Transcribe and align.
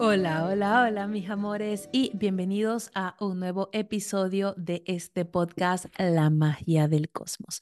Hola, 0.00 0.46
hola, 0.46 0.84
hola 0.84 1.06
mis 1.08 1.28
amores 1.28 1.88
y 1.92 2.12
bienvenidos 2.14 2.90
a 2.94 3.16
un 3.18 3.40
nuevo 3.40 3.68
episodio 3.72 4.54
de 4.56 4.84
este 4.86 5.24
podcast 5.24 5.86
La 5.98 6.30
magia 6.30 6.86
del 6.86 7.10
cosmos. 7.10 7.60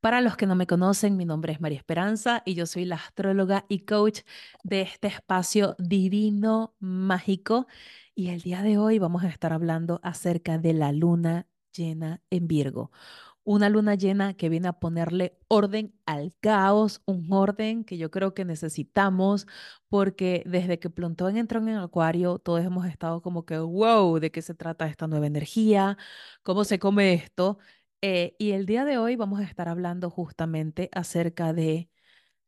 Para 0.00 0.22
los 0.22 0.36
que 0.36 0.46
no 0.46 0.56
me 0.56 0.66
conocen, 0.66 1.16
mi 1.18 1.26
nombre 1.26 1.52
es 1.52 1.60
María 1.60 1.76
Esperanza 1.78 2.42
y 2.46 2.54
yo 2.54 2.64
soy 2.64 2.86
la 2.86 2.96
astróloga 2.96 3.66
y 3.68 3.80
coach 3.80 4.20
de 4.62 4.80
este 4.80 5.08
espacio 5.08 5.76
divino 5.78 6.74
mágico 6.80 7.66
y 8.14 8.30
el 8.30 8.40
día 8.40 8.62
de 8.62 8.78
hoy 8.78 8.98
vamos 8.98 9.22
a 9.22 9.28
estar 9.28 9.52
hablando 9.52 10.00
acerca 10.02 10.56
de 10.56 10.72
la 10.72 10.90
luna 10.90 11.46
llena 11.70 12.22
en 12.30 12.48
Virgo 12.48 12.92
una 13.44 13.68
luna 13.68 13.94
llena 13.94 14.34
que 14.34 14.48
viene 14.48 14.68
a 14.68 14.72
ponerle 14.74 15.38
orden 15.48 15.94
al 16.06 16.34
caos, 16.40 17.02
un 17.06 17.32
orden 17.32 17.84
que 17.84 17.98
yo 17.98 18.10
creo 18.10 18.34
que 18.34 18.44
necesitamos, 18.44 19.46
porque 19.88 20.42
desde 20.46 20.78
que 20.78 20.90
Plutón 20.90 21.36
entró 21.36 21.60
en 21.60 21.68
el 21.68 21.78
Acuario, 21.78 22.38
todos 22.38 22.64
hemos 22.64 22.86
estado 22.86 23.22
como 23.22 23.44
que, 23.46 23.58
wow, 23.58 24.18
¿de 24.18 24.30
qué 24.30 24.42
se 24.42 24.54
trata 24.54 24.86
esta 24.88 25.06
nueva 25.06 25.26
energía? 25.26 25.98
¿Cómo 26.42 26.64
se 26.64 26.78
come 26.78 27.14
esto? 27.14 27.58
Eh, 28.02 28.34
y 28.38 28.52
el 28.52 28.66
día 28.66 28.84
de 28.84 28.98
hoy 28.98 29.16
vamos 29.16 29.40
a 29.40 29.44
estar 29.44 29.68
hablando 29.68 30.10
justamente 30.10 30.90
acerca 30.92 31.52
de 31.52 31.90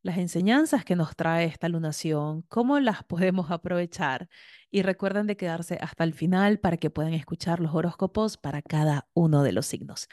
las 0.03 0.19
enseñanzas 0.19 0.85
que 0.85 0.97
nos 0.97 1.17
trae 1.17 1.47
esta 1.47 1.69
lunación, 1.69 2.43
cómo 2.49 2.79
las 2.81 3.05
podemos 3.05 3.51
aprovechar. 3.51 4.29
Y 4.71 4.83
recuerden 4.83 5.27
de 5.27 5.37
quedarse 5.37 5.79
hasta 5.81 6.05
el 6.05 6.15
final 6.15 6.59
para 6.61 6.77
que 6.77 6.91
puedan 6.91 7.15
escuchar 7.15 7.61
los 7.61 7.75
horóscopos 7.75 8.37
para 8.39 8.63
cada 8.63 9.09
uno 9.15 9.43
de 9.43 9.53
los 9.53 9.67
signos. 9.67 10.09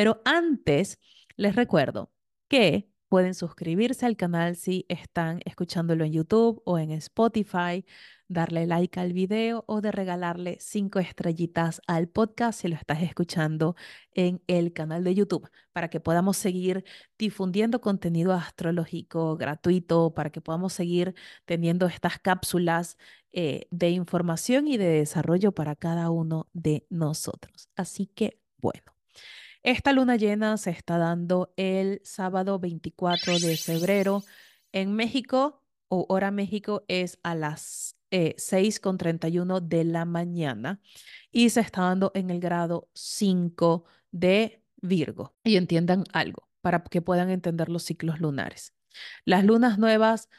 Pero 0.00 0.22
antes, 0.24 0.98
les 1.36 1.54
recuerdo 1.54 2.10
que 2.48 2.88
pueden 3.10 3.34
suscribirse 3.34 4.06
al 4.06 4.16
canal 4.16 4.56
si 4.56 4.86
están 4.88 5.40
escuchándolo 5.44 6.06
en 6.06 6.12
YouTube 6.12 6.62
o 6.64 6.78
en 6.78 6.90
Spotify, 6.92 7.84
darle 8.26 8.66
like 8.66 8.98
al 8.98 9.12
video 9.12 9.62
o 9.68 9.82
de 9.82 9.92
regalarle 9.92 10.56
cinco 10.58 11.00
estrellitas 11.00 11.82
al 11.86 12.08
podcast 12.08 12.62
si 12.62 12.68
lo 12.68 12.76
estás 12.76 13.02
escuchando 13.02 13.76
en 14.14 14.42
el 14.46 14.72
canal 14.72 15.04
de 15.04 15.14
YouTube, 15.14 15.50
para 15.70 15.90
que 15.90 16.00
podamos 16.00 16.38
seguir 16.38 16.82
difundiendo 17.18 17.82
contenido 17.82 18.32
astrológico 18.32 19.36
gratuito, 19.36 20.14
para 20.14 20.30
que 20.30 20.40
podamos 20.40 20.72
seguir 20.72 21.14
teniendo 21.44 21.84
estas 21.84 22.18
cápsulas 22.18 22.96
eh, 23.32 23.66
de 23.70 23.90
información 23.90 24.66
y 24.66 24.78
de 24.78 24.88
desarrollo 24.88 25.52
para 25.52 25.76
cada 25.76 26.08
uno 26.08 26.48
de 26.54 26.86
nosotros. 26.88 27.68
Así 27.76 28.06
que, 28.06 28.40
bueno. 28.56 28.94
Esta 29.62 29.92
luna 29.92 30.16
llena 30.16 30.56
se 30.56 30.70
está 30.70 30.96
dando 30.96 31.52
el 31.56 32.00
sábado 32.02 32.58
24 32.58 33.38
de 33.38 33.56
febrero 33.58 34.24
en 34.72 34.94
México, 34.94 35.62
o 35.88 36.06
hora 36.08 36.30
México 36.30 36.84
es 36.88 37.18
a 37.22 37.34
las 37.34 37.96
eh, 38.10 38.36
6.31 38.38 39.60
de 39.60 39.84
la 39.84 40.04
mañana 40.04 40.80
y 41.30 41.50
se 41.50 41.60
está 41.60 41.82
dando 41.82 42.10
en 42.14 42.30
el 42.30 42.40
grado 42.40 42.88
5 42.94 43.84
de 44.10 44.64
Virgo. 44.80 45.34
Y 45.44 45.56
entiendan 45.56 46.04
algo 46.12 46.48
para 46.62 46.82
que 46.84 47.02
puedan 47.02 47.28
entender 47.28 47.68
los 47.68 47.82
ciclos 47.82 48.18
lunares. 48.18 48.74
Las 49.24 49.44
lunas 49.44 49.78
nuevas 49.78 50.30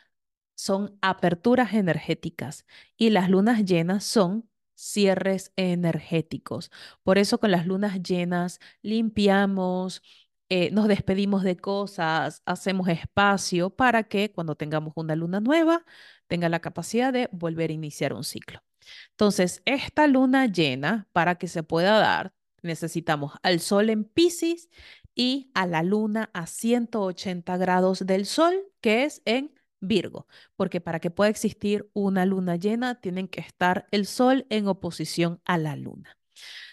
son 0.55 0.97
aperturas 1.01 1.73
energéticas 1.73 2.65
y 2.97 3.11
las 3.11 3.29
lunas 3.29 3.65
llenas 3.65 4.03
son 4.03 4.49
cierres 4.81 5.53
energéticos. 5.55 6.71
Por 7.03 7.17
eso 7.17 7.39
con 7.39 7.51
las 7.51 7.67
lunas 7.67 8.01
llenas 8.01 8.59
limpiamos, 8.81 10.01
eh, 10.49 10.71
nos 10.71 10.87
despedimos 10.87 11.43
de 11.43 11.55
cosas, 11.57 12.41
hacemos 12.45 12.87
espacio 12.89 13.69
para 13.69 14.03
que 14.03 14.31
cuando 14.31 14.55
tengamos 14.55 14.93
una 14.95 15.15
luna 15.15 15.39
nueva 15.39 15.85
tenga 16.27 16.49
la 16.49 16.59
capacidad 16.59 17.13
de 17.13 17.29
volver 17.31 17.69
a 17.69 17.73
iniciar 17.73 18.13
un 18.13 18.23
ciclo. 18.23 18.63
Entonces, 19.11 19.61
esta 19.65 20.07
luna 20.07 20.47
llena, 20.47 21.07
para 21.13 21.35
que 21.35 21.47
se 21.47 21.63
pueda 21.63 21.99
dar, 21.99 22.33
necesitamos 22.63 23.33
al 23.43 23.59
sol 23.59 23.89
en 23.89 24.03
Pisces 24.03 24.69
y 25.15 25.51
a 25.53 25.67
la 25.67 25.83
luna 25.83 26.31
a 26.33 26.47
180 26.47 27.57
grados 27.57 28.05
del 28.05 28.25
sol, 28.25 28.55
que 28.81 29.03
es 29.03 29.21
en 29.25 29.53
Virgo, 29.81 30.27
porque 30.55 30.79
para 30.79 30.99
que 30.99 31.11
pueda 31.11 31.29
existir 31.29 31.89
una 31.93 32.25
luna 32.25 32.55
llena, 32.55 33.01
tienen 33.01 33.27
que 33.27 33.41
estar 33.41 33.87
el 33.91 34.05
Sol 34.05 34.45
en 34.49 34.67
oposición 34.67 35.41
a 35.43 35.57
la 35.57 35.75
luna. 35.75 36.17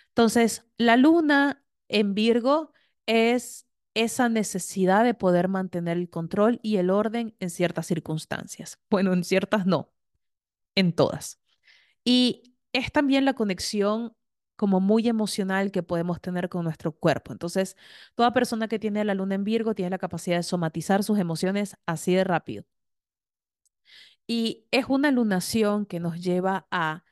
Entonces, 0.09 0.67
la 0.77 0.97
luna 0.97 1.65
en 1.89 2.15
Virgo 2.15 2.73
es 3.07 3.67
esa 3.95 4.29
necesidad 4.29 5.05
de 5.05 5.15
poder 5.15 5.49
mantener 5.49 5.97
el 5.97 6.11
control 6.11 6.61
y 6.63 6.77
el 6.77 6.91
orden 6.91 7.35
en 7.41 7.51
ciertas 7.51 7.87
circunstancias. 7.87 8.79
Bueno, 8.91 9.13
en 9.13 9.25
ciertas 9.25 9.67
no, 9.67 9.93
en 10.75 10.93
todas. 10.93 11.41
Y 12.05 12.55
es 12.73 12.93
también 12.93 13.25
la 13.25 13.35
conexión 13.35 14.15
como 14.57 14.81
muy 14.81 15.09
emocional 15.09 15.71
que 15.71 15.83
podemos 15.83 16.21
tener 16.21 16.49
con 16.49 16.65
nuestro 16.65 16.93
cuerpo. 16.93 17.33
Entonces, 17.33 17.77
toda 18.15 18.33
persona 18.33 18.69
que 18.69 18.79
tiene 18.79 19.05
la 19.05 19.15
luna 19.15 19.37
en 19.37 19.45
Virgo 19.45 19.75
tiene 19.75 19.91
la 19.91 19.99
capacidad 19.99 20.37
de 20.37 20.43
somatizar 20.43 21.05
sus 21.05 21.19
emociones 21.19 21.77
así 21.87 22.15
de 22.15 22.25
rápido. 22.25 22.65
Y 24.29 24.67
es 24.71 24.85
una 24.89 25.11
lunación 25.11 25.87
que 25.87 26.01
nos 26.01 26.23
lleva 26.23 26.69
a 26.71 27.03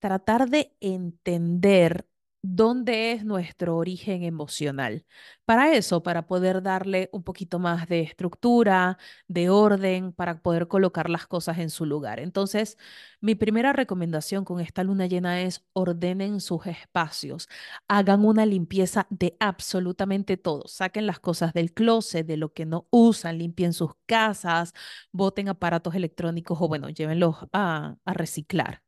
tratar 0.00 0.48
de 0.48 0.74
entender 0.80 2.08
dónde 2.46 3.12
es 3.12 3.24
nuestro 3.24 3.76
origen 3.78 4.22
emocional. 4.22 5.06
Para 5.46 5.72
eso, 5.74 6.02
para 6.02 6.26
poder 6.26 6.62
darle 6.62 7.08
un 7.12 7.22
poquito 7.22 7.58
más 7.58 7.88
de 7.88 8.00
estructura, 8.02 8.98
de 9.28 9.48
orden, 9.50 10.12
para 10.12 10.40
poder 10.42 10.68
colocar 10.68 11.08
las 11.10 11.26
cosas 11.26 11.58
en 11.58 11.70
su 11.70 11.86
lugar. 11.86 12.20
Entonces, 12.20 12.76
mi 13.20 13.34
primera 13.34 13.72
recomendación 13.72 14.44
con 14.44 14.60
esta 14.60 14.84
luna 14.84 15.06
llena 15.06 15.40
es 15.42 15.64
ordenen 15.72 16.40
sus 16.40 16.66
espacios, 16.66 17.48
hagan 17.88 18.24
una 18.24 18.46
limpieza 18.46 19.06
de 19.10 19.36
absolutamente 19.40 20.36
todo, 20.36 20.68
saquen 20.68 21.06
las 21.06 21.20
cosas 21.20 21.52
del 21.54 21.72
closet, 21.72 22.26
de 22.26 22.36
lo 22.36 22.52
que 22.52 22.66
no 22.66 22.86
usan, 22.90 23.38
limpien 23.38 23.72
sus 23.72 23.92
casas, 24.06 24.74
boten 25.12 25.48
aparatos 25.48 25.94
electrónicos 25.94 26.58
o 26.60 26.68
bueno, 26.68 26.88
llévenlos 26.90 27.36
a, 27.52 27.96
a 28.04 28.12
reciclar. 28.14 28.83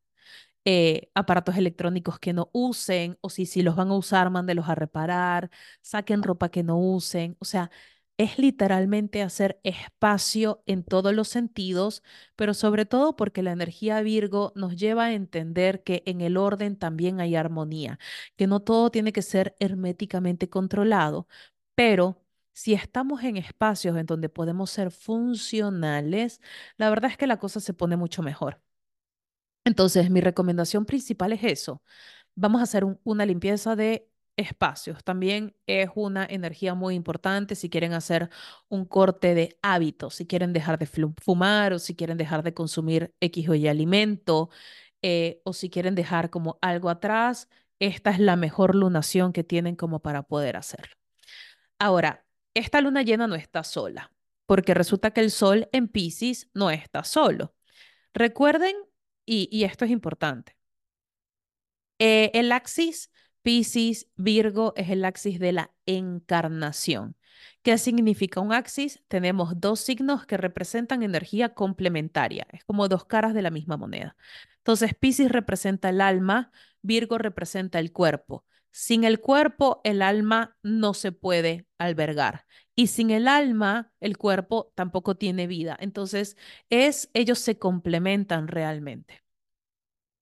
Eh, 0.69 1.09
aparatos 1.15 1.55
electrónicos 1.55 2.19
que 2.19 2.33
no 2.33 2.49
usen, 2.51 3.17
o 3.21 3.29
si, 3.29 3.45
si 3.45 3.61
los 3.61 3.75
van 3.77 3.87
a 3.89 3.95
usar, 3.95 4.29
mándelos 4.29 4.67
a 4.67 4.75
reparar, 4.75 5.49
saquen 5.81 6.23
ropa 6.23 6.49
que 6.49 6.61
no 6.63 6.77
usen. 6.77 7.37
O 7.39 7.45
sea, 7.45 7.71
es 8.17 8.37
literalmente 8.39 9.21
hacer 9.21 9.59
espacio 9.63 10.63
en 10.65 10.83
todos 10.83 11.13
los 11.13 11.27
sentidos, 11.29 12.03
pero 12.35 12.53
sobre 12.53 12.85
todo 12.85 13.15
porque 13.15 13.43
la 13.43 13.51
energía 13.53 14.01
Virgo 14.01 14.51
nos 14.55 14.75
lleva 14.75 15.05
a 15.05 15.13
entender 15.13 15.83
que 15.83 16.03
en 16.05 16.19
el 16.21 16.35
orden 16.37 16.77
también 16.77 17.21
hay 17.21 17.35
armonía, 17.35 17.97
que 18.35 18.47
no 18.47 18.59
todo 18.61 18.89
tiene 18.91 19.13
que 19.13 19.21
ser 19.21 19.55
herméticamente 19.59 20.49
controlado, 20.49 21.27
pero 21.75 22.21
si 22.53 22.73
estamos 22.73 23.23
en 23.23 23.37
espacios 23.37 23.95
en 23.97 24.05
donde 24.07 24.29
podemos 24.29 24.69
ser 24.71 24.91
funcionales, 24.91 26.41
la 26.77 26.89
verdad 26.89 27.11
es 27.11 27.17
que 27.17 27.27
la 27.27 27.37
cosa 27.39 27.59
se 27.61 27.73
pone 27.73 27.95
mucho 27.97 28.23
mejor. 28.23 28.61
Entonces, 29.67 30.09
mi 30.09 30.21
recomendación 30.21 30.85
principal 30.85 31.33
es 31.33 31.43
eso. 31.43 31.81
Vamos 32.35 32.61
a 32.61 32.63
hacer 32.63 32.85
una 33.03 33.25
limpieza 33.25 33.75
de 33.75 34.09
espacios. 34.37 35.03
También 35.03 35.57
es 35.67 35.89
una 35.93 36.25
energía 36.25 36.73
muy 36.73 36.95
importante 36.95 37.53
si 37.53 37.69
quieren 37.69 37.91
hacer 37.91 38.29
un 38.69 38.85
corte 38.85 39.35
de 39.35 39.59
hábitos, 39.61 40.15
si 40.15 40.25
quieren 40.25 40.53
dejar 40.53 40.79
de 40.79 40.85
fumar 40.85 41.73
o 41.73 41.79
si 41.79 41.95
quieren 41.97 42.15
dejar 42.17 42.43
de 42.43 42.53
consumir 42.53 43.13
X 43.19 43.49
o 43.49 43.55
Y 43.55 43.67
alimento 43.67 44.49
eh, 45.01 45.41
o 45.43 45.51
si 45.51 45.69
quieren 45.69 45.95
dejar 45.95 46.29
como 46.29 46.57
algo 46.61 46.89
atrás. 46.89 47.49
Esta 47.79 48.11
es 48.11 48.19
la 48.19 48.37
mejor 48.37 48.73
lunación 48.73 49.33
que 49.33 49.43
tienen 49.43 49.75
como 49.75 50.01
para 50.01 50.23
poder 50.23 50.55
hacerlo. 50.55 50.95
Ahora, 51.77 52.25
esta 52.53 52.79
luna 52.79 53.01
llena 53.01 53.27
no 53.27 53.35
está 53.35 53.65
sola, 53.65 54.13
porque 54.45 54.73
resulta 54.73 55.11
que 55.11 55.19
el 55.19 55.29
sol 55.29 55.67
en 55.73 55.89
Pisces 55.89 56.49
no 56.53 56.71
está 56.71 57.03
solo. 57.03 57.53
Recuerden 58.13 58.73
y, 59.27 59.63
esto 59.65 59.85
es 59.85 59.91
importante. 59.91 60.55
Eh, 61.99 62.31
el 62.33 62.51
axis 62.51 63.11
Pisces, 63.47 64.07
Virgo 64.17 64.73
es 64.75 64.89
el 64.89 65.05
axis 65.05 65.39
de 65.39 65.53
la 65.53 65.71
encarnación. 65.85 67.15
¿Qué 67.61 67.77
significa 67.77 68.41
un 68.41 68.51
axis? 68.51 69.01
Tenemos 69.07 69.59
dos 69.61 69.79
signos 69.79 70.25
que 70.25 70.37
representan 70.37 71.01
energía 71.01 71.53
complementaria. 71.53 72.47
Es 72.51 72.65
como 72.65 72.89
dos 72.89 73.05
caras 73.05 73.33
de 73.33 73.41
la 73.41 73.49
misma 73.49 73.77
moneda. 73.77 74.17
Entonces, 74.57 74.93
Pisces 74.95 75.31
representa 75.31 75.89
el 75.89 76.01
alma, 76.01 76.51
Virgo 76.81 77.17
representa 77.17 77.79
el 77.79 77.93
cuerpo. 77.93 78.45
Sin 78.79 79.05
el 79.05 79.19
cuerpo, 79.19 79.81
el 79.83 80.03
alma 80.03 80.55
no 80.61 80.93
se 80.93 81.11
puede 81.11 81.65
albergar. 81.79 82.45
Y 82.75 82.87
sin 82.87 83.09
el 83.09 83.27
alma, 83.27 83.91
el 83.99 84.19
cuerpo 84.19 84.71
tampoco 84.75 85.15
tiene 85.17 85.47
vida. 85.47 85.75
Entonces, 85.79 86.37
es, 86.69 87.09
ellos 87.15 87.39
se 87.39 87.57
complementan 87.57 88.47
realmente. 88.47 89.23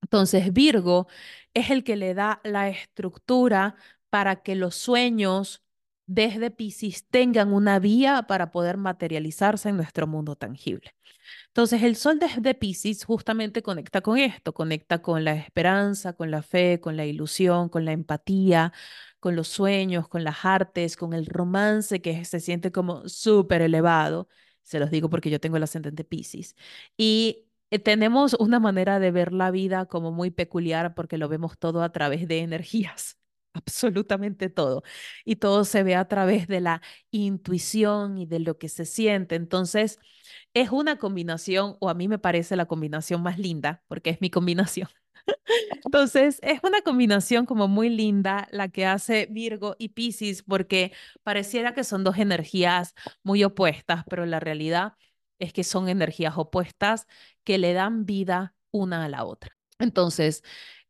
Entonces, 0.01 0.53
Virgo 0.53 1.07
es 1.53 1.69
el 1.69 1.83
que 1.83 1.97
le 1.97 2.13
da 2.13 2.39
la 2.45 2.69
estructura 2.69 3.75
para 4.09 4.41
que 4.41 4.55
los 4.55 4.75
sueños 4.75 5.61
desde 6.07 6.51
Pisces 6.51 7.07
tengan 7.09 7.53
una 7.53 7.79
vía 7.79 8.23
para 8.27 8.51
poder 8.51 8.77
materializarse 8.77 9.69
en 9.69 9.77
nuestro 9.77 10.07
mundo 10.07 10.35
tangible. 10.35 10.95
Entonces, 11.47 11.83
el 11.83 11.95
sol 11.95 12.19
desde 12.19 12.53
Pisces 12.55 13.05
justamente 13.05 13.63
conecta 13.63 14.01
con 14.01 14.17
esto, 14.17 14.53
conecta 14.53 15.01
con 15.01 15.23
la 15.23 15.33
esperanza, 15.35 16.13
con 16.13 16.31
la 16.31 16.43
fe, 16.43 16.79
con 16.81 16.97
la 16.97 17.05
ilusión, 17.05 17.69
con 17.69 17.85
la 17.85 17.93
empatía, 17.93 18.73
con 19.19 19.35
los 19.35 19.47
sueños, 19.47 20.07
con 20.07 20.23
las 20.23 20.45
artes, 20.45 20.97
con 20.97 21.13
el 21.13 21.25
romance 21.25 22.01
que 22.01 22.25
se 22.25 22.39
siente 22.39 22.71
como 22.71 23.07
súper 23.09 23.61
elevado. 23.61 24.27
Se 24.63 24.79
los 24.79 24.91
digo 24.91 25.09
porque 25.09 25.29
yo 25.29 25.39
tengo 25.39 25.57
el 25.57 25.63
ascendente 25.63 26.03
Pisces. 26.03 26.55
Y 26.97 27.47
eh, 27.71 27.79
tenemos 27.79 28.35
una 28.35 28.59
manera 28.59 28.99
de 28.99 29.11
ver 29.11 29.33
la 29.33 29.51
vida 29.51 29.85
como 29.87 30.11
muy 30.11 30.31
peculiar 30.31 30.93
porque 30.95 31.17
lo 31.17 31.29
vemos 31.29 31.57
todo 31.57 31.83
a 31.83 31.91
través 31.91 32.27
de 32.27 32.39
energías 32.39 33.17
absolutamente 33.55 34.49
todo. 34.49 34.83
Y 35.25 35.37
todo 35.37 35.65
se 35.65 35.83
ve 35.83 35.95
a 35.95 36.07
través 36.07 36.47
de 36.47 36.61
la 36.61 36.81
intuición 37.11 38.17
y 38.17 38.25
de 38.25 38.39
lo 38.39 38.57
que 38.57 38.69
se 38.69 38.85
siente. 38.85 39.35
Entonces, 39.35 39.99
es 40.53 40.71
una 40.71 40.97
combinación, 40.97 41.77
o 41.79 41.89
a 41.89 41.93
mí 41.93 42.07
me 42.07 42.19
parece 42.19 42.55
la 42.55 42.65
combinación 42.67 43.23
más 43.23 43.39
linda, 43.39 43.83
porque 43.87 44.11
es 44.11 44.21
mi 44.21 44.29
combinación. 44.29 44.89
Entonces, 45.85 46.39
es 46.43 46.59
una 46.63 46.81
combinación 46.81 47.45
como 47.45 47.67
muy 47.67 47.89
linda 47.89 48.47
la 48.51 48.69
que 48.69 48.85
hace 48.85 49.27
Virgo 49.29 49.75
y 49.79 49.89
Piscis, 49.89 50.43
porque 50.43 50.91
pareciera 51.23 51.73
que 51.73 51.83
son 51.83 52.03
dos 52.03 52.17
energías 52.17 52.93
muy 53.23 53.43
opuestas, 53.43 54.03
pero 54.09 54.25
la 54.25 54.39
realidad 54.39 54.93
es 55.39 55.53
que 55.53 55.63
son 55.63 55.89
energías 55.89 56.37
opuestas 56.37 57.07
que 57.43 57.57
le 57.57 57.73
dan 57.73 58.05
vida 58.05 58.55
una 58.71 59.05
a 59.05 59.09
la 59.09 59.25
otra. 59.25 59.51
Entonces, 59.79 60.43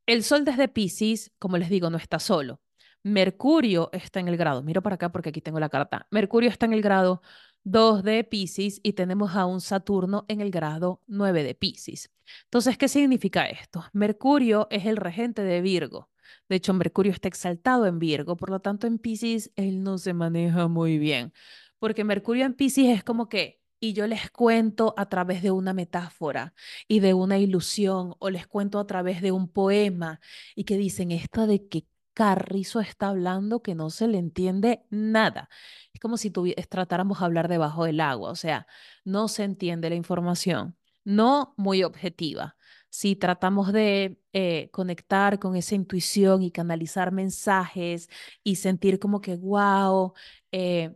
el 0.05 0.23
Sol 0.23 0.45
desde 0.45 0.67
Pisces, 0.67 1.31
como 1.39 1.57
les 1.57 1.69
digo, 1.69 1.89
no 1.89 1.97
está 1.97 2.19
solo. 2.19 2.61
Mercurio 3.03 3.89
está 3.93 4.19
en 4.19 4.27
el 4.27 4.37
grado, 4.37 4.63
miro 4.63 4.81
para 4.81 4.95
acá 4.95 5.11
porque 5.11 5.29
aquí 5.29 5.41
tengo 5.41 5.59
la 5.59 5.69
carta. 5.69 6.07
Mercurio 6.09 6.49
está 6.49 6.65
en 6.65 6.73
el 6.73 6.81
grado 6.81 7.21
2 7.63 8.03
de 8.03 8.23
Pisces 8.23 8.79
y 8.83 8.93
tenemos 8.93 9.35
a 9.35 9.45
un 9.45 9.61
Saturno 9.61 10.25
en 10.27 10.41
el 10.41 10.51
grado 10.51 11.01
9 11.07 11.43
de 11.43 11.55
Pisces. 11.55 12.11
Entonces, 12.45 12.77
¿qué 12.77 12.87
significa 12.87 13.47
esto? 13.47 13.85
Mercurio 13.93 14.67
es 14.71 14.85
el 14.85 14.97
regente 14.97 15.43
de 15.43 15.61
Virgo. 15.61 16.09
De 16.49 16.55
hecho, 16.55 16.73
Mercurio 16.73 17.11
está 17.11 17.27
exaltado 17.27 17.85
en 17.85 17.99
Virgo, 17.99 18.37
por 18.37 18.49
lo 18.49 18.59
tanto, 18.59 18.87
en 18.87 18.97
Pisces 18.99 19.51
él 19.55 19.83
no 19.83 19.97
se 19.97 20.13
maneja 20.13 20.67
muy 20.67 20.97
bien, 20.97 21.33
porque 21.79 22.03
Mercurio 22.03 22.45
en 22.45 22.53
Pisces 22.53 22.87
es 22.87 23.03
como 23.03 23.29
que 23.29 23.61
y 23.79 23.93
yo 23.93 24.07
les 24.07 24.31
cuento 24.31 24.93
a 24.97 25.07
través 25.07 25.43
de 25.43 25.51
una 25.51 25.73
metáfora 25.73 26.53
y 26.87 26.99
de 26.99 27.13
una 27.13 27.37
ilusión 27.37 28.15
o 28.19 28.29
les 28.29 28.47
cuento 28.47 28.79
a 28.79 28.87
través 28.87 29.21
de 29.21 29.31
un 29.31 29.47
poema 29.47 30.19
y 30.55 30.63
que 30.63 30.77
dicen 30.77 31.11
esto 31.11 31.47
de 31.47 31.67
que 31.67 31.85
Carrizo 32.15 32.79
está 32.79 33.09
hablando 33.09 33.61
que 33.61 33.75
no 33.75 33.89
se 33.89 34.07
le 34.07 34.17
entiende 34.17 34.85
nada. 34.89 35.49
Es 35.93 35.99
como 35.99 36.17
si 36.17 36.31
tratáramos 36.31 37.19
de 37.19 37.25
hablar 37.25 37.47
debajo 37.49 37.83
del 37.85 37.99
agua, 37.99 38.31
o 38.31 38.35
sea, 38.35 38.67
no 39.03 39.27
se 39.27 39.43
entiende 39.43 39.89
la 39.89 39.95
información, 39.95 40.77
no 41.03 41.53
muy 41.57 41.83
objetiva. 41.83 42.55
Si 42.89 43.17
tratamos 43.17 43.73
de 43.73 44.17
eh, 44.31 44.69
conectar 44.71 45.39
con 45.39 45.57
esa 45.57 45.75
intuición 45.75 46.41
y 46.41 46.51
canalizar 46.51 47.11
mensajes 47.11 48.09
y 48.43 48.55
sentir 48.55 48.99
como 48.99 49.19
que, 49.19 49.35
wow, 49.35 50.13
eh, 50.53 50.95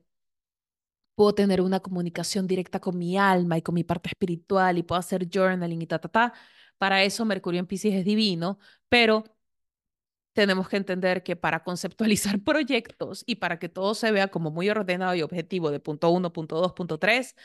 puedo 1.19 1.35
tener 1.35 1.59
una 1.59 1.81
comunicación 1.81 2.47
directa 2.47 2.79
con 2.79 2.97
mi 2.97 3.17
alma 3.17 3.57
y 3.57 3.61
con 3.61 3.75
mi 3.75 3.83
parte 3.83 4.07
espiritual 4.07 4.77
y 4.77 4.83
puedo 4.83 4.99
hacer 4.99 5.27
journaling 5.29 5.81
y 5.81 5.85
ta, 5.85 5.99
ta, 5.99 6.07
ta. 6.07 6.33
Para 6.77 7.03
eso 7.03 7.25
Mercurio 7.25 7.59
en 7.59 7.67
Pisces 7.67 7.93
es 7.93 8.05
divino, 8.05 8.57
pero 8.87 9.25
tenemos 10.33 10.69
que 10.69 10.77
entender 10.77 11.21
que 11.23 11.35
para 11.35 11.63
conceptualizar 11.63 12.39
proyectos 12.43 13.23
y 13.25 13.35
para 13.35 13.59
que 13.59 13.67
todo 13.67 13.95
se 13.95 14.11
vea 14.11 14.29
como 14.29 14.49
muy 14.49 14.69
ordenado 14.69 15.13
y 15.15 15.21
objetivo 15.21 15.71
de 15.71 15.81
punto 15.81 16.09
uno, 16.09 16.31
punto 16.31 16.55
dos, 16.61 16.71
punto 16.73 16.97
tres, 16.99 17.35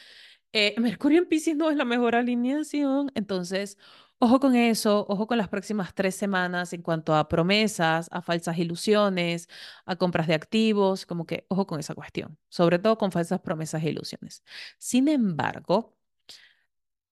eh, 0.52 0.74
Mercurio 0.78 1.18
en 1.18 1.26
Pisces 1.28 1.56
no 1.56 1.68
es 1.70 1.76
la 1.76 1.84
mejor 1.84 2.14
alineación. 2.14 3.10
Entonces, 3.16 3.76
Ojo 4.18 4.40
con 4.40 4.56
eso, 4.56 5.04
ojo 5.08 5.26
con 5.26 5.36
las 5.36 5.48
próximas 5.48 5.94
tres 5.94 6.14
semanas 6.14 6.72
en 6.72 6.80
cuanto 6.82 7.14
a 7.14 7.28
promesas, 7.28 8.08
a 8.10 8.22
falsas 8.22 8.56
ilusiones, 8.58 9.48
a 9.84 9.96
compras 9.96 10.26
de 10.26 10.34
activos, 10.34 11.04
como 11.04 11.26
que 11.26 11.44
ojo 11.48 11.66
con 11.66 11.78
esa 11.78 11.94
cuestión, 11.94 12.38
sobre 12.48 12.78
todo 12.78 12.96
con 12.96 13.12
falsas 13.12 13.40
promesas 13.40 13.82
e 13.84 13.90
ilusiones. 13.90 14.42
Sin 14.78 15.08
embargo, 15.08 15.94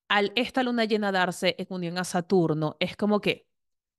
al 0.08 0.32
esta 0.36 0.62
luna 0.62 0.84
llena 0.84 1.12
darse 1.12 1.54
en 1.58 1.66
unión 1.70 1.98
a 1.98 2.04
Saturno, 2.04 2.76
es 2.80 2.96
como 2.96 3.20
que 3.20 3.48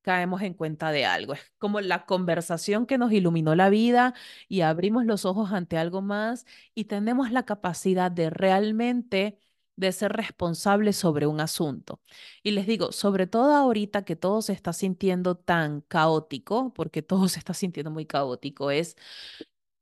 caemos 0.01 0.41
en 0.43 0.53
cuenta 0.53 0.91
de 0.91 1.05
algo. 1.05 1.33
Es 1.33 1.41
como 1.59 1.81
la 1.81 2.05
conversación 2.05 2.85
que 2.85 2.97
nos 2.97 3.11
iluminó 3.13 3.55
la 3.55 3.69
vida 3.69 4.13
y 4.49 4.61
abrimos 4.61 5.05
los 5.05 5.25
ojos 5.25 5.51
ante 5.53 5.77
algo 5.77 6.01
más 6.01 6.45
y 6.75 6.85
tenemos 6.85 7.31
la 7.31 7.45
capacidad 7.45 8.11
de 8.11 8.29
realmente 8.29 9.39
de 9.75 9.91
ser 9.91 10.13
responsable 10.13 10.93
sobre 10.93 11.27
un 11.27 11.39
asunto. 11.41 12.01
Y 12.43 12.51
les 12.51 12.67
digo, 12.67 12.91
sobre 12.91 13.27
todo 13.27 13.55
ahorita 13.55 14.05
que 14.05 14.15
todo 14.15 14.41
se 14.41 14.53
está 14.53 14.73
sintiendo 14.73 15.35
tan 15.35 15.81
caótico, 15.81 16.73
porque 16.73 17.01
todo 17.01 17.27
se 17.29 17.39
está 17.39 17.53
sintiendo 17.53 17.91
muy 17.91 18.05
caótico, 18.05 18.71
es 18.71 18.95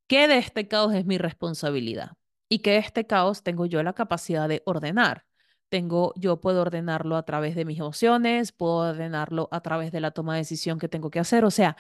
que 0.08 0.28
de 0.28 0.38
este 0.38 0.68
caos 0.68 0.94
es 0.94 1.06
mi 1.06 1.18
responsabilidad 1.18 2.14
y 2.50 2.60
que 2.60 2.78
este 2.78 3.08
caos 3.08 3.44
tengo 3.44 3.66
yo 3.66 3.82
la 3.84 3.94
capacidad 3.94 4.50
de 4.50 4.62
ordenar. 4.66 5.26
Tengo, 5.70 6.14
yo 6.18 6.42
puedo 6.42 6.62
ordenarlo 6.62 7.16
a 7.16 7.24
través 7.24 7.56
de 7.56 7.64
mis 7.66 7.80
emociones, 7.80 8.52
puedo 8.52 8.90
ordenarlo 8.90 9.48
a 9.52 9.62
través 9.62 9.92
de 9.94 10.02
la 10.02 10.12
toma 10.12 10.34
de 10.34 10.42
decisión 10.42 10.80
que 10.80 10.90
tengo 10.90 11.10
que 11.10 11.20
hacer. 11.20 11.46
O 11.46 11.52
sea, 11.52 11.78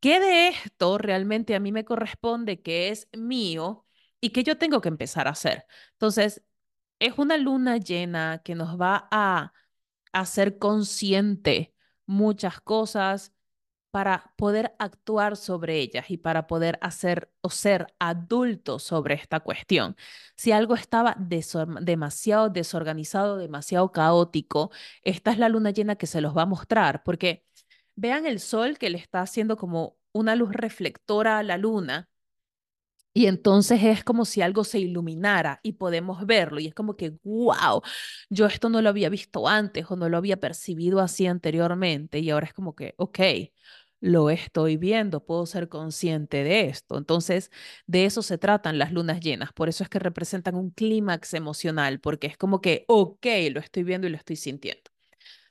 ¿qué 0.00 0.20
de 0.20 0.48
esto 0.48 0.98
realmente 0.98 1.54
a 1.54 1.60
mí 1.60 1.72
me 1.72 1.84
corresponde, 1.84 2.62
que 2.62 2.90
es 2.90 3.08
mío 3.16 3.86
y 4.20 4.30
que 4.30 4.44
yo 4.44 4.58
tengo 4.58 4.80
que 4.80 4.88
empezar 4.88 5.28
a 5.28 5.32
hacer? 5.32 5.66
Entonces, 5.92 6.42
es 6.98 7.18
una 7.18 7.36
luna 7.36 7.78
llena 7.78 8.40
que 8.44 8.54
nos 8.54 8.80
va 8.80 9.08
a 9.10 9.52
hacer 10.12 10.58
consciente 10.58 11.74
muchas 12.06 12.60
cosas 12.60 13.32
para 13.90 14.34
poder 14.36 14.74
actuar 14.78 15.36
sobre 15.36 15.78
ellas 15.80 16.10
y 16.10 16.18
para 16.18 16.46
poder 16.46 16.78
hacer 16.82 17.32
o 17.40 17.50
ser 17.50 17.86
adultos 17.98 18.82
sobre 18.82 19.14
esta 19.14 19.40
cuestión. 19.40 19.96
Si 20.36 20.52
algo 20.52 20.74
estaba 20.74 21.16
demasiado 21.18 22.50
desorganizado, 22.50 23.38
demasiado 23.38 23.92
caótico, 23.92 24.70
esta 25.02 25.30
es 25.32 25.38
la 25.38 25.48
luna 25.48 25.70
llena 25.70 25.96
que 25.96 26.06
se 26.06 26.20
los 26.20 26.36
va 26.36 26.42
a 26.42 26.46
mostrar, 26.46 27.02
porque 27.04 27.46
vean 27.94 28.26
el 28.26 28.40
sol 28.40 28.78
que 28.78 28.90
le 28.90 28.98
está 28.98 29.22
haciendo 29.22 29.56
como 29.56 29.98
una 30.12 30.36
luz 30.36 30.52
reflectora 30.52 31.38
a 31.38 31.42
la 31.42 31.56
luna 31.58 32.08
y 33.16 33.26
entonces 33.28 33.82
es 33.82 34.04
como 34.04 34.26
si 34.26 34.42
algo 34.42 34.62
se 34.62 34.78
iluminara 34.78 35.60
y 35.62 35.72
podemos 35.74 36.26
verlo. 36.26 36.60
Y 36.60 36.66
es 36.66 36.74
como 36.74 36.96
que, 36.96 37.14
wow, 37.24 37.80
yo 38.28 38.44
esto 38.46 38.68
no 38.68 38.82
lo 38.82 38.90
había 38.90 39.08
visto 39.08 39.48
antes 39.48 39.86
o 39.90 39.96
no 39.96 40.08
lo 40.10 40.18
había 40.18 40.38
percibido 40.38 41.00
así 41.00 41.26
anteriormente. 41.26 42.18
Y 42.18 42.28
ahora 42.30 42.46
es 42.46 42.52
como 42.54 42.74
que, 42.74 42.94
ok, 42.98 43.18
lo 44.00 44.28
estoy 44.30 44.76
viendo, 44.76 45.24
puedo 45.24 45.46
ser 45.46 45.68
consciente 45.70 46.44
de 46.44 46.66
esto. 46.68 46.98
Entonces, 46.98 47.50
de 47.86 48.04
eso 48.04 48.20
se 48.22 48.36
tratan 48.38 48.78
las 48.78 48.92
lunas 48.92 49.20
llenas. 49.20 49.52
Por 49.54 49.68
eso 49.70 49.82
es 49.82 49.88
que 49.88 49.98
representan 49.98 50.54
un 50.54 50.70
clímax 50.70 51.32
emocional, 51.34 52.00
porque 52.00 52.26
es 52.26 52.36
como 52.36 52.60
que, 52.60 52.84
ok, 52.88 53.26
lo 53.52 53.60
estoy 53.60 53.82
viendo 53.84 54.06
y 54.06 54.10
lo 54.10 54.16
estoy 54.18 54.36
sintiendo. 54.36 54.90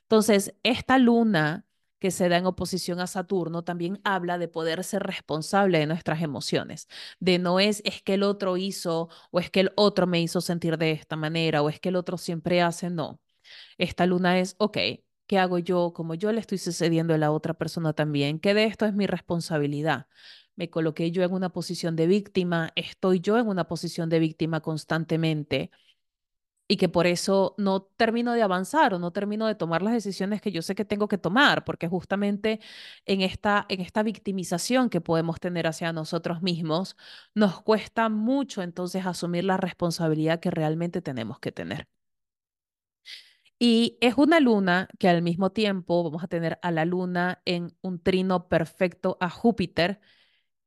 Entonces, 0.04 0.54
esta 0.64 0.98
luna 0.98 1.65
que 1.98 2.10
se 2.10 2.28
da 2.28 2.36
en 2.38 2.46
oposición 2.46 3.00
a 3.00 3.06
Saturno, 3.06 3.64
también 3.64 4.00
habla 4.04 4.38
de 4.38 4.48
poder 4.48 4.84
ser 4.84 5.02
responsable 5.02 5.78
de 5.78 5.86
nuestras 5.86 6.22
emociones, 6.22 6.88
de 7.20 7.38
no 7.38 7.60
es 7.60 7.82
es 7.84 8.02
que 8.02 8.14
el 8.14 8.22
otro 8.22 8.56
hizo 8.56 9.08
o 9.30 9.40
es 9.40 9.50
que 9.50 9.60
el 9.60 9.72
otro 9.76 10.06
me 10.06 10.20
hizo 10.20 10.40
sentir 10.40 10.78
de 10.78 10.92
esta 10.92 11.16
manera 11.16 11.62
o 11.62 11.68
es 11.70 11.80
que 11.80 11.88
el 11.90 11.96
otro 11.96 12.18
siempre 12.18 12.62
hace, 12.62 12.90
no. 12.90 13.20
Esta 13.78 14.06
luna 14.06 14.38
es, 14.40 14.56
ok, 14.58 14.78
¿qué 15.26 15.38
hago 15.38 15.58
yo? 15.58 15.92
Como 15.94 16.14
yo 16.14 16.32
le 16.32 16.40
estoy 16.40 16.58
sucediendo 16.58 17.14
a 17.14 17.18
la 17.18 17.30
otra 17.32 17.54
persona 17.54 17.92
también, 17.92 18.38
¿qué 18.40 18.54
de 18.54 18.64
esto 18.64 18.86
es 18.86 18.94
mi 18.94 19.06
responsabilidad? 19.06 20.06
Me 20.56 20.70
coloqué 20.70 21.10
yo 21.10 21.22
en 21.22 21.32
una 21.32 21.50
posición 21.50 21.96
de 21.96 22.06
víctima, 22.06 22.72
estoy 22.76 23.20
yo 23.20 23.38
en 23.38 23.48
una 23.48 23.64
posición 23.68 24.08
de 24.08 24.18
víctima 24.20 24.60
constantemente 24.60 25.70
y 26.68 26.76
que 26.76 26.88
por 26.88 27.06
eso 27.06 27.54
no 27.58 27.82
termino 27.82 28.32
de 28.32 28.42
avanzar 28.42 28.94
o 28.94 28.98
no 28.98 29.12
termino 29.12 29.46
de 29.46 29.54
tomar 29.54 29.82
las 29.82 29.92
decisiones 29.94 30.40
que 30.40 30.52
yo 30.52 30.62
sé 30.62 30.74
que 30.74 30.84
tengo 30.84 31.08
que 31.08 31.18
tomar, 31.18 31.64
porque 31.64 31.88
justamente 31.88 32.60
en 33.06 33.20
esta, 33.22 33.66
en 33.68 33.80
esta 33.80 34.02
victimización 34.02 34.90
que 34.90 35.00
podemos 35.00 35.40
tener 35.40 35.66
hacia 35.66 35.92
nosotros 35.92 36.42
mismos, 36.42 36.96
nos 37.34 37.62
cuesta 37.62 38.08
mucho 38.08 38.62
entonces 38.62 39.06
asumir 39.06 39.44
la 39.44 39.56
responsabilidad 39.56 40.40
que 40.40 40.50
realmente 40.50 41.02
tenemos 41.02 41.38
que 41.40 41.52
tener. 41.52 41.88
Y 43.58 43.96
es 44.00 44.14
una 44.18 44.40
luna 44.40 44.88
que 44.98 45.08
al 45.08 45.22
mismo 45.22 45.50
tiempo 45.50 46.02
vamos 46.04 46.22
a 46.24 46.28
tener 46.28 46.58
a 46.62 46.70
la 46.70 46.84
luna 46.84 47.40
en 47.46 47.74
un 47.80 48.02
trino 48.02 48.48
perfecto 48.48 49.16
a 49.20 49.30
Júpiter 49.30 50.00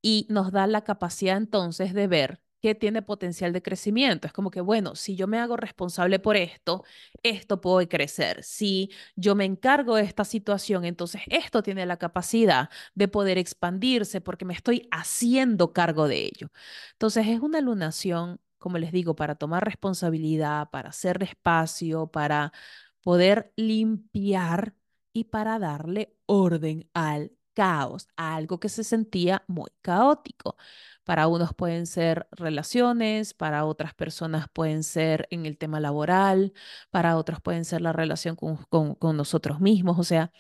y 0.02 0.28
nos 0.30 0.52
da 0.52 0.68
la 0.68 0.84
capacidad 0.84 1.38
entonces 1.38 1.94
de 1.94 2.08
ver 2.08 2.42
que 2.62 2.76
tiene 2.76 3.02
potencial 3.02 3.54
de 3.54 3.62
crecimiento. 3.62 4.28
Es 4.28 4.34
como 4.34 4.52
que, 4.52 4.62
bueno, 4.62 4.96
si 4.96 5.16
yo 5.16 5.28
me 5.28 5.40
hago 5.40 5.58
responsable 5.58 6.20
por 6.20 6.36
esto, 6.38 6.84
esto 7.24 7.62
puede 7.62 7.88
crecer. 7.88 8.44
Si 8.44 8.92
yo 9.16 9.36
me 9.36 9.46
encargo 9.46 9.96
de 9.96 10.04
esta 10.04 10.26
situación, 10.26 10.86
entonces 10.86 11.22
esto 11.28 11.64
tiene 11.64 11.86
la 11.86 11.98
capacidad 11.98 12.70
de 12.96 13.08
poder 13.08 13.38
expandirse 13.38 14.22
porque 14.22 14.46
me 14.46 14.54
estoy 14.54 14.88
haciendo 14.92 15.74
cargo 15.74 16.08
de 16.08 16.26
ello. 16.26 16.52
Entonces 16.94 17.28
es 17.28 17.40
una 17.40 17.62
lunación, 17.62 18.40
como 18.58 18.78
les 18.78 18.92
digo, 18.92 19.16
para 19.16 19.36
tomar 19.36 19.64
responsabilidad, 19.66 20.70
para 20.70 20.90
hacer 20.90 21.22
espacio, 21.24 22.08
para 22.08 22.52
poder 23.02 23.54
limpiar 23.56 24.76
y 25.14 25.26
para 25.26 25.60
darle 25.60 26.16
orden 26.26 26.90
al 26.94 27.32
caos, 27.54 28.08
algo 28.16 28.60
que 28.60 28.70
se 28.70 28.84
sentía 28.84 29.44
muy 29.48 29.70
caótico. 29.82 30.56
Para 31.10 31.28
unos 31.28 31.56
pueden 31.56 31.88
ser 31.88 32.28
relaciones, 32.32 33.34
para 33.34 33.66
otras 33.66 33.96
personas 33.96 34.48
pueden 34.54 34.84
ser 34.84 35.28
en 35.32 35.48
el 35.48 35.58
tema 35.58 35.80
laboral, 35.80 36.54
para 36.92 37.18
otros 37.18 37.42
pueden 37.42 37.66
ser 37.66 37.82
la 37.82 37.94
relación 37.94 38.36
con, 38.36 39.18
nosotros 39.18 39.60
mismos. 39.60 39.98
O 39.98 40.04
sea, 40.04 40.32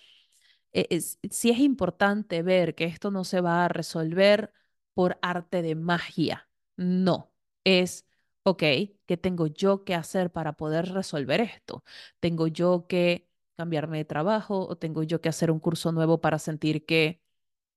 e, 0.74 1.02
sí 1.02 1.50
es 1.52 1.60
importante 1.60 2.44
ver 2.44 2.76
que 2.76 2.86
esto 2.86 3.12
no 3.12 3.24
se 3.24 3.42
va 3.42 3.66
a 3.66 3.70
resolver 3.70 4.54
por 4.94 5.18
arte 5.24 5.64
de 5.64 5.76
magia. 5.76 6.50
No, 6.78 7.34
es, 7.64 8.06
ok, 8.44 8.60
¿qué 9.08 9.18
tengo 9.18 9.48
yo 9.48 9.84
que 9.84 9.96
hacer 9.96 10.32
para 10.32 10.54
poder 10.54 10.90
resolver 10.94 11.42
esto? 11.42 11.84
¿Tengo 12.20 12.48
yo 12.48 12.86
que 12.88 13.28
cambiarme 13.58 13.98
de 14.00 14.06
trabajo 14.06 14.68
o 14.68 14.78
tengo 14.78 15.04
yo 15.04 15.22
que 15.22 15.30
hacer 15.30 15.52
un 15.52 15.60
curso 15.60 15.92
nuevo 15.92 16.22
para 16.22 16.40
sentir 16.40 16.86
que 16.86 17.22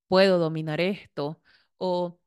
puedo 0.08 0.38
dominar 0.38 0.80
esto? 0.80 1.40
¿O 1.78 2.21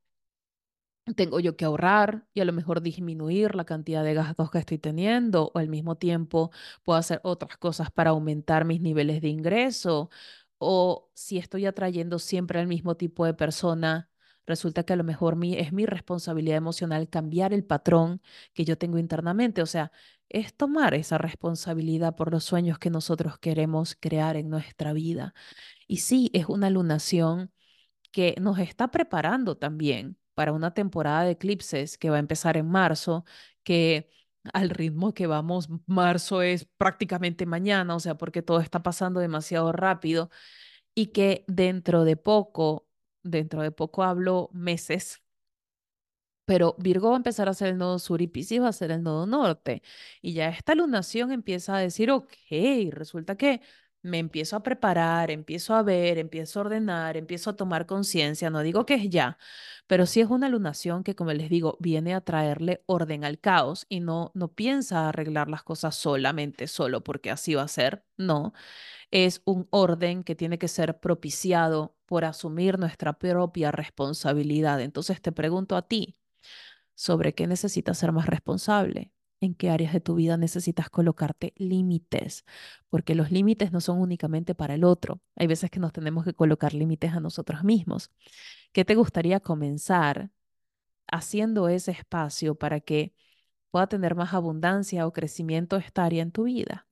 tengo 1.16 1.40
yo 1.40 1.56
que 1.56 1.66
ahorrar 1.66 2.26
y 2.34 2.42
a 2.42 2.46
lo 2.46 2.54
mejor 2.54 2.82
disminuir 2.82 3.56
la 3.56 3.66
cantidad 3.66 4.04
de 4.04 4.14
gastos 4.16 4.50
que 4.50 4.58
estoy 4.58 4.80
teniendo 4.80 5.52
o 5.54 5.60
al 5.60 5.70
mismo 5.70 5.96
tiempo 5.98 6.52
puedo 6.84 6.98
hacer 6.98 7.22
otras 7.24 7.58
cosas 7.58 7.92
para 7.92 8.10
aumentar 8.12 8.66
mis 8.66 8.82
niveles 8.82 9.22
de 9.22 9.30
ingreso 9.30 10.10
o 10.58 11.10
si 11.14 11.38
estoy 11.38 11.66
atrayendo 11.66 12.20
siempre 12.20 12.60
al 12.60 12.68
mismo 12.68 12.96
tipo 12.98 13.26
de 13.26 13.34
persona, 13.34 14.10
resulta 14.46 14.84
que 14.84 14.94
a 14.94 14.96
lo 14.96 15.04
mejor 15.04 15.36
mi, 15.36 15.56
es 15.58 15.74
mi 15.74 15.86
responsabilidad 15.86 16.58
emocional 16.58 17.10
cambiar 17.10 17.54
el 17.54 17.66
patrón 17.66 18.22
que 18.54 18.66
yo 18.66 18.78
tengo 18.78 18.98
internamente, 18.98 19.62
o 19.62 19.66
sea, 19.66 19.92
es 20.30 20.56
tomar 20.56 20.94
esa 20.96 21.18
responsabilidad 21.18 22.16
por 22.16 22.32
los 22.32 22.44
sueños 22.44 22.80
que 22.80 22.90
nosotros 22.90 23.38
queremos 23.40 23.96
crear 24.00 24.38
en 24.38 24.50
nuestra 24.50 24.94
vida. 24.94 25.34
Y 25.88 25.98
sí, 25.98 26.32
es 26.34 26.48
una 26.48 26.70
lunación 26.70 27.52
que 28.12 28.36
nos 28.42 28.60
está 28.60 28.92
preparando 28.92 29.58
también 29.58 30.18
para 30.36 30.54
una 30.54 30.74
temporada 30.74 31.24
de 31.24 31.32
eclipses 31.32 31.98
que 31.98 32.10
va 32.10 32.18
a 32.18 32.20
empezar 32.20 32.58
en 32.58 32.70
marzo, 32.70 33.26
que 33.64 34.10
al 34.54 34.70
ritmo 34.70 35.14
que 35.14 35.28
vamos, 35.28 35.70
marzo 35.88 36.42
es 36.42 36.66
prácticamente 36.78 37.46
mañana, 37.46 37.96
o 37.96 38.00
sea, 38.00 38.16
porque 38.18 38.42
todo 38.44 38.60
está 38.60 38.84
pasando 38.84 39.20
demasiado 39.20 39.72
rápido 39.72 40.30
y 40.96 41.08
que 41.08 41.46
dentro 41.48 42.04
de 42.06 42.18
poco, 42.18 42.88
dentro 43.24 43.62
de 43.64 43.72
poco 43.72 44.04
hablo 44.04 44.50
meses, 44.54 45.22
pero 46.46 46.76
Virgo 46.80 47.10
va 47.10 47.16
a 47.16 47.18
empezar 47.18 47.50
a 47.50 47.54
ser 47.54 47.70
el 47.70 47.78
nodo 47.78 47.98
sur 48.00 48.22
y 48.22 48.28
Pisces 48.28 48.62
va 48.62 48.68
a 48.70 48.74
ser 48.74 48.92
el 48.92 49.02
nodo 49.04 49.26
norte. 49.26 49.82
Y 50.22 50.34
ya 50.34 50.50
esta 50.50 50.76
lunación 50.76 51.32
empieza 51.32 51.76
a 51.76 51.80
decir, 51.80 52.12
ok, 52.12 52.32
resulta 52.92 53.36
que 53.36 53.62
me 54.06 54.20
empiezo 54.20 54.56
a 54.56 54.64
preparar, 54.64 55.32
empiezo 55.32 55.76
a 55.76 55.84
ver, 55.84 56.18
empiezo 56.20 56.60
a 56.60 56.64
ordenar, 56.64 57.18
empiezo 57.18 57.50
a 57.50 57.56
tomar 57.56 57.86
conciencia, 57.88 58.50
no 58.52 58.62
digo 58.62 58.86
que 58.86 58.96
es 58.96 59.10
ya, 59.10 59.38
pero 59.88 60.06
sí 60.06 60.22
es 60.22 60.30
una 60.30 60.50
lunación 60.50 61.04
que, 61.04 61.16
como 61.16 61.34
les 61.34 61.50
digo, 61.50 61.78
viene 61.80 62.14
a 62.14 62.22
traerle 62.22 62.84
orden 62.88 63.24
al 63.26 63.40
caos 63.40 63.86
y 63.90 64.00
no, 64.02 64.32
no 64.36 64.50
piensa 64.50 65.10
arreglar 65.10 65.50
las 65.50 65.64
cosas 65.64 65.96
solamente 65.96 66.68
solo 66.68 67.04
porque 67.04 67.32
así 67.32 67.56
va 67.56 67.64
a 67.64 67.68
ser, 67.68 68.06
no, 68.18 68.54
es 69.12 69.42
un 69.46 69.68
orden 69.72 70.24
que 70.24 70.36
tiene 70.36 70.60
que 70.60 70.68
ser 70.68 71.00
propiciado 71.00 71.96
por 72.06 72.26
asumir 72.26 72.80
nuestra 72.80 73.14
propia 73.20 73.72
responsabilidad. 73.72 74.82
Entonces 74.82 75.22
te 75.22 75.32
pregunto 75.32 75.76
a 75.78 75.88
ti, 75.88 76.16
¿sobre 76.96 77.36
qué 77.36 77.48
necesitas 77.48 77.98
ser 78.00 78.12
más 78.14 78.28
responsable? 78.28 79.14
En 79.42 79.54
qué 79.56 79.70
áreas 79.70 79.94
de 79.94 80.02
tu 80.02 80.16
vida 80.16 80.38
necesitas 80.38 80.90
colocarte 80.90 81.54
límites, 81.58 82.46
porque 82.90 83.16
los 83.16 83.32
límites 83.32 83.72
no 83.72 83.82
son 83.82 84.00
únicamente 84.00 84.56
para 84.56 84.76
el 84.76 84.84
otro. 84.84 85.22
Hay 85.36 85.48
veces 85.48 85.70
que 85.72 85.80
nos 85.80 85.94
tenemos 85.94 86.26
que 86.26 86.34
colocar 86.34 86.74
límites 86.74 87.14
a 87.14 87.20
nosotros 87.20 87.64
mismos. 87.64 88.12
¿Qué 88.74 88.86
te 88.86 88.96
gustaría 88.96 89.40
comenzar 89.40 90.32
haciendo 91.08 91.70
ese 91.70 91.92
espacio 91.92 92.56
para 92.56 92.80
que 92.82 93.14
pueda 93.72 93.88
tener 93.88 94.16
más 94.16 94.34
abundancia 94.34 95.08
o 95.08 95.14
crecimiento 95.14 95.78
esta 95.78 96.06
área 96.06 96.24
en 96.24 96.32
tu 96.32 96.44
vida? 96.46 96.88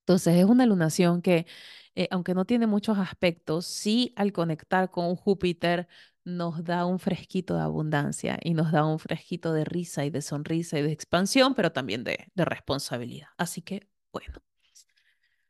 Entonces 0.00 0.36
es 0.36 0.44
una 0.44 0.66
lunación 0.66 1.22
que, 1.22 1.46
eh, 1.94 2.08
aunque 2.10 2.34
no 2.34 2.44
tiene 2.44 2.66
muchos 2.66 2.98
aspectos, 2.98 3.66
sí 3.66 4.12
al 4.16 4.32
conectar 4.32 4.90
con 4.90 5.14
Júpiter 5.16 5.88
nos 6.24 6.64
da 6.64 6.84
un 6.86 6.98
fresquito 6.98 7.54
de 7.54 7.62
abundancia 7.62 8.38
y 8.42 8.54
nos 8.54 8.72
da 8.72 8.84
un 8.84 8.98
fresquito 8.98 9.52
de 9.52 9.64
risa 9.64 10.04
y 10.04 10.10
de 10.10 10.22
sonrisa 10.22 10.78
y 10.78 10.82
de 10.82 10.92
expansión, 10.92 11.54
pero 11.54 11.72
también 11.72 12.04
de, 12.04 12.30
de 12.34 12.44
responsabilidad. 12.44 13.28
Así 13.36 13.62
que, 13.62 13.88
bueno. 14.12 14.40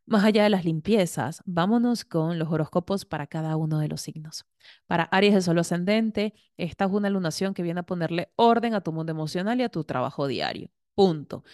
Más 0.06 0.24
allá 0.24 0.42
de 0.42 0.50
las 0.50 0.64
limpiezas, 0.64 1.40
vámonos 1.46 2.04
con 2.04 2.36
los 2.36 2.50
horóscopos 2.50 3.04
para 3.04 3.28
cada 3.28 3.54
uno 3.56 3.78
de 3.78 3.86
los 3.86 4.00
signos. 4.00 4.44
Para 4.88 5.04
Aries 5.04 5.34
de 5.34 5.40
Sol 5.40 5.58
ascendente, 5.60 6.34
esta 6.56 6.86
es 6.86 6.90
una 6.90 7.08
lunación 7.10 7.54
que 7.54 7.62
viene 7.62 7.78
a 7.78 7.84
ponerle 7.84 8.32
orden 8.34 8.74
a 8.74 8.80
tu 8.80 8.90
mundo 8.92 9.12
emocional 9.12 9.60
y 9.60 9.62
a 9.62 9.68
tu 9.68 9.84
trabajo 9.84 10.26
diario. 10.26 10.68
Punto. 10.96 11.44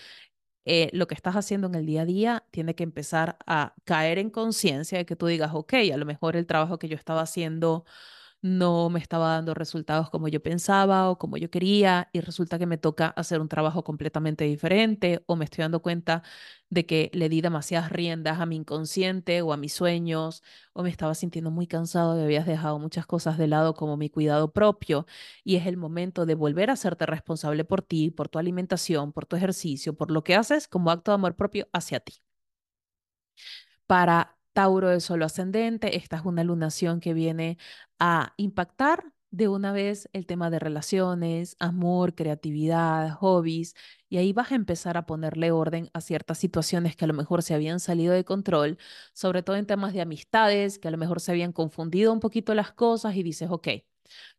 Eh, 0.64 0.88
lo 0.94 1.06
que 1.06 1.14
estás 1.14 1.36
haciendo 1.36 1.66
en 1.66 1.74
el 1.74 1.84
día 1.84 2.02
a 2.02 2.04
día 2.06 2.44
tiene 2.50 2.74
que 2.74 2.82
empezar 2.82 3.36
a 3.46 3.74
caer 3.84 4.18
en 4.18 4.30
conciencia 4.30 4.96
de 4.96 5.04
que 5.04 5.16
tú 5.16 5.26
digas, 5.26 5.50
ok, 5.52 5.74
a 5.92 5.96
lo 5.98 6.06
mejor 6.06 6.34
el 6.34 6.46
trabajo 6.46 6.78
que 6.78 6.88
yo 6.88 6.96
estaba 6.96 7.20
haciendo 7.20 7.84
no 8.46 8.90
me 8.90 9.00
estaba 9.00 9.30
dando 9.34 9.54
resultados 9.54 10.10
como 10.10 10.28
yo 10.28 10.42
pensaba 10.42 11.10
o 11.10 11.18
como 11.18 11.36
yo 11.36 11.50
quería 11.50 12.08
y 12.12 12.20
resulta 12.20 12.58
que 12.58 12.66
me 12.66 12.78
toca 12.78 13.08
hacer 13.08 13.40
un 13.40 13.48
trabajo 13.48 13.84
completamente 13.84 14.44
diferente 14.44 15.22
o 15.26 15.36
me 15.36 15.44
estoy 15.46 15.62
dando 15.62 15.82
cuenta 15.82 16.22
de 16.70 16.86
que 16.86 17.10
le 17.14 17.28
di 17.28 17.40
demasiadas 17.40 17.90
riendas 17.92 18.40
a 18.40 18.46
mi 18.46 18.56
inconsciente 18.56 19.42
o 19.42 19.52
a 19.52 19.56
mis 19.56 19.72
sueños 19.72 20.42
o 20.72 20.82
me 20.82 20.90
estaba 20.90 21.14
sintiendo 21.14 21.50
muy 21.50 21.66
cansado 21.66 22.18
y 22.20 22.24
habías 22.24 22.46
dejado 22.46 22.78
muchas 22.78 23.06
cosas 23.06 23.38
de 23.38 23.46
lado 23.48 23.74
como 23.74 23.96
mi 23.96 24.10
cuidado 24.10 24.52
propio 24.52 25.06
y 25.44 25.56
es 25.56 25.66
el 25.66 25.76
momento 25.76 26.26
de 26.26 26.34
volver 26.34 26.70
a 26.70 26.74
hacerte 26.74 27.06
responsable 27.06 27.64
por 27.64 27.82
ti, 27.82 28.10
por 28.10 28.28
tu 28.28 28.38
alimentación, 28.38 29.12
por 29.12 29.26
tu 29.26 29.36
ejercicio, 29.36 29.94
por 29.96 30.10
lo 30.10 30.24
que 30.24 30.34
haces 30.36 30.68
como 30.68 30.90
acto 30.90 31.10
de 31.12 31.14
amor 31.16 31.36
propio 31.36 31.68
hacia 31.72 32.00
ti. 32.00 32.14
Para 33.86 34.35
Tauro 34.56 34.88
de 34.88 35.00
Solo 35.00 35.26
Ascendente, 35.26 35.98
esta 35.98 36.16
es 36.16 36.24
una 36.24 36.42
lunación 36.42 37.00
que 37.00 37.12
viene 37.12 37.58
a 37.98 38.32
impactar 38.38 39.12
de 39.30 39.48
una 39.48 39.70
vez 39.70 40.08
el 40.14 40.24
tema 40.24 40.48
de 40.48 40.58
relaciones, 40.58 41.56
amor, 41.58 42.14
creatividad, 42.14 43.12
hobbies, 43.16 43.74
y 44.08 44.16
ahí 44.16 44.32
vas 44.32 44.52
a 44.52 44.54
empezar 44.54 44.96
a 44.96 45.04
ponerle 45.04 45.50
orden 45.50 45.90
a 45.92 46.00
ciertas 46.00 46.38
situaciones 46.38 46.96
que 46.96 47.04
a 47.04 47.08
lo 47.08 47.12
mejor 47.12 47.42
se 47.42 47.52
habían 47.52 47.80
salido 47.80 48.14
de 48.14 48.24
control, 48.24 48.78
sobre 49.12 49.42
todo 49.42 49.56
en 49.56 49.66
temas 49.66 49.92
de 49.92 50.00
amistades, 50.00 50.78
que 50.78 50.88
a 50.88 50.90
lo 50.90 50.96
mejor 50.96 51.20
se 51.20 51.32
habían 51.32 51.52
confundido 51.52 52.10
un 52.10 52.20
poquito 52.20 52.54
las 52.54 52.72
cosas 52.72 53.14
y 53.16 53.22
dices, 53.22 53.50
ok, 53.50 53.68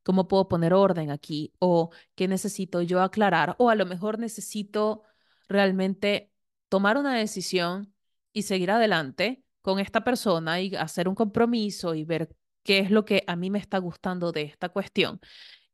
¿cómo 0.02 0.28
puedo 0.28 0.48
poner 0.48 0.74
orden 0.74 1.12
aquí? 1.12 1.54
¿O 1.60 1.92
qué 2.16 2.28
necesito 2.28 2.82
yo 2.82 3.02
aclarar? 3.04 3.56
O 3.60 3.70
a 3.70 3.76
lo 3.76 3.86
mejor 3.86 4.18
necesito 4.18 5.04
realmente 5.48 6.32
tomar 6.70 6.98
una 6.98 7.16
decisión 7.16 7.94
y 8.34 8.44
seguir 8.44 8.72
adelante 8.72 9.44
con 9.68 9.80
esta 9.80 10.06
persona 10.06 10.62
y 10.62 10.76
hacer 10.78 11.10
un 11.10 11.16
compromiso 11.16 11.94
y 11.94 12.06
ver 12.06 12.30
qué 12.64 12.80
es 12.80 12.90
lo 12.90 13.04
que 13.04 13.26
a 13.28 13.36
mí 13.36 13.50
me 13.50 13.60
está 13.60 13.80
gustando 13.80 14.32
de 14.32 14.44
esta 14.44 14.70
cuestión. 14.70 15.20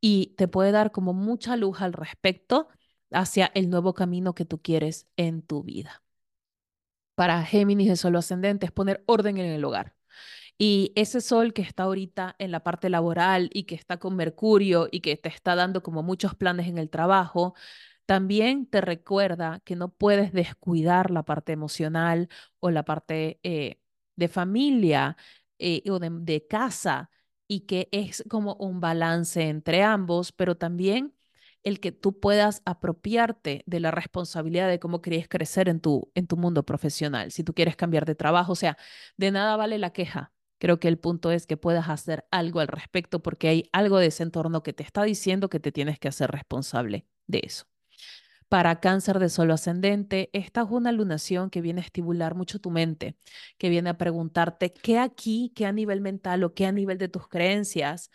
Y 0.01 0.33
te 0.35 0.47
puede 0.47 0.71
dar 0.71 0.91
como 0.91 1.13
mucha 1.13 1.55
luz 1.57 1.79
al 1.79 1.93
respecto 1.93 2.69
hacia 3.11 3.51
el 3.53 3.69
nuevo 3.69 3.93
camino 3.93 4.33
que 4.33 4.45
tú 4.45 4.59
quieres 4.59 5.05
en 5.15 5.43
tu 5.43 5.61
vida. 5.61 6.01
Para 7.13 7.43
Géminis 7.43 7.87
de 7.87 7.95
Solo 7.95 8.17
Ascendente 8.17 8.65
es 8.65 8.71
poner 8.71 9.03
orden 9.05 9.37
en 9.37 9.51
el 9.51 9.63
hogar. 9.63 9.95
Y 10.57 10.91
ese 10.95 11.21
sol 11.21 11.53
que 11.53 11.61
está 11.61 11.83
ahorita 11.83 12.35
en 12.39 12.49
la 12.49 12.63
parte 12.63 12.89
laboral 12.89 13.51
y 13.53 13.65
que 13.65 13.75
está 13.75 13.99
con 13.99 14.15
Mercurio 14.15 14.87
y 14.91 15.01
que 15.01 15.17
te 15.17 15.29
está 15.29 15.53
dando 15.53 15.83
como 15.83 16.01
muchos 16.01 16.33
planes 16.33 16.67
en 16.67 16.79
el 16.79 16.89
trabajo, 16.89 17.53
también 18.07 18.65
te 18.65 18.81
recuerda 18.81 19.61
que 19.65 19.75
no 19.75 19.89
puedes 19.93 20.33
descuidar 20.33 21.11
la 21.11 21.23
parte 21.23 21.51
emocional 21.53 22.29
o 22.59 22.71
la 22.71 22.83
parte 22.85 23.39
eh, 23.43 23.82
de 24.15 24.27
familia 24.27 25.17
eh, 25.59 25.83
o 25.89 25.99
de, 25.99 26.47
casa 26.47 27.09
y 27.47 27.61
que 27.61 27.89
es 27.91 28.23
como 28.29 28.55
un 28.55 28.79
balance 28.79 29.41
entre 29.49 29.83
ambos, 29.83 30.31
pero 30.31 30.55
también 30.57 31.15
el 31.63 31.79
que 31.79 31.91
tú 31.91 32.19
puedas 32.19 32.61
apropiarte 32.65 33.63
de 33.65 33.79
la 33.79 33.91
responsabilidad 33.91 34.69
de 34.69 34.79
cómo 34.79 35.01
querías 35.01 35.27
crecer 35.29 35.69
en 35.69 35.79
tu, 35.79 36.11
en 36.15 36.27
tu 36.27 36.37
mundo 36.37 36.63
profesional, 36.65 37.31
si 37.31 37.43
tú 37.43 37.53
quieres 37.53 37.75
cambiar 37.75 38.05
de 38.05 38.15
trabajo, 38.15 38.53
o 38.53 38.55
sea, 38.55 38.77
de 39.17 39.31
nada 39.31 39.55
vale 39.55 39.77
la 39.77 39.91
queja 39.93 40.33
Creo 40.63 40.79
que 40.79 40.87
el 40.87 40.97
punto 40.97 41.29
es 41.31 41.45
que 41.45 41.57
puedas 41.57 41.89
hacer 41.89 42.25
algo 42.31 42.61
al 42.61 42.69
respecto 42.69 43.21
porque 43.21 43.49
hay 43.49 43.69
algo 43.73 43.97
de 43.99 44.05
ese 44.07 44.23
entorno 44.23 44.63
que 44.63 44.71
te 44.71 44.83
está 44.83 45.03
diciendo 45.03 45.49
que 45.49 45.59
te 45.59 45.73
tienes 45.73 45.99
que 45.99 46.07
hacer 46.07 46.31
responsable 46.31 47.05
de 47.27 47.41
eso. 47.43 47.65
Para 48.53 48.79
cáncer 48.79 49.17
de 49.17 49.29
solo 49.29 49.55
ascendente, 49.55 50.29
esta 50.31 50.61
es 50.61 50.67
una 50.69 50.91
lunación 50.91 51.49
que 51.49 51.59
viene 51.59 51.81
a 51.81 51.83
estimular 51.85 52.35
mucho 52.35 52.59
tu 52.59 52.69
mente, 52.69 53.17
que 53.57 53.67
viene 53.69 53.89
a 53.89 53.97
preguntarte 53.97 54.71
qué 54.71 54.99
aquí, 54.99 55.51
qué 55.55 55.65
a 55.65 55.71
nivel 55.71 56.01
mental 56.01 56.43
o 56.43 56.53
qué 56.53 56.67
a 56.67 56.71
nivel 56.71 56.99
de 56.99 57.07
tus 57.07 57.27
creencias 57.27 58.11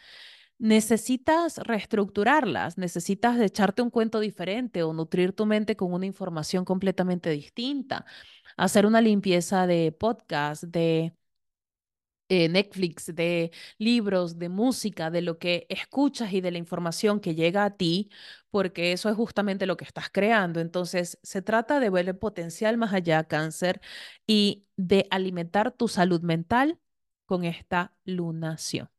necesitas 0.57 1.59
reestructurarlas, 1.59 2.78
necesitas 2.78 3.40
echarte 3.40 3.83
un 3.83 3.90
cuento 3.90 4.21
diferente 4.21 4.85
o 4.85 4.92
nutrir 4.92 5.33
tu 5.33 5.45
mente 5.45 5.75
con 5.75 5.92
una 5.92 6.07
información 6.07 6.64
completamente 6.64 7.30
distinta, 7.30 8.07
hacer 8.57 8.87
una 8.87 9.00
limpieza 9.00 9.66
de 9.66 9.90
podcast, 9.90 10.62
de 10.62 11.14
eh, 12.29 12.49
Netflix, 12.49 13.15
de 13.15 13.51
libros, 13.79 14.39
de 14.39 14.49
música, 14.49 15.11
de 15.11 15.23
lo 15.23 15.39
que 15.39 15.67
escuchas 15.71 16.33
y 16.33 16.41
de 16.41 16.51
la 16.51 16.59
información 16.59 17.21
que 17.21 17.35
llega 17.35 17.65
a 17.65 17.77
ti, 17.77 18.11
porque 18.51 18.93
eso 18.93 19.09
es 19.09 19.17
justamente 19.17 19.67
lo 19.67 19.77
que 19.77 19.85
estás 19.85 20.11
creando. 20.11 20.61
Entonces, 20.61 21.19
se 21.23 21.43
trata 21.43 21.81
de 21.81 21.91
ver 21.91 22.09
el 22.09 22.17
potencial 22.17 22.77
más 22.79 22.93
allá, 22.93 23.25
cáncer, 23.25 23.81
y 24.27 24.67
de 24.77 25.07
alimentar 25.11 25.73
tu 25.73 25.89
salud 25.89 26.21
mental 26.23 26.79
con 27.27 27.45
esta 27.45 27.95
lunación. 28.05 28.91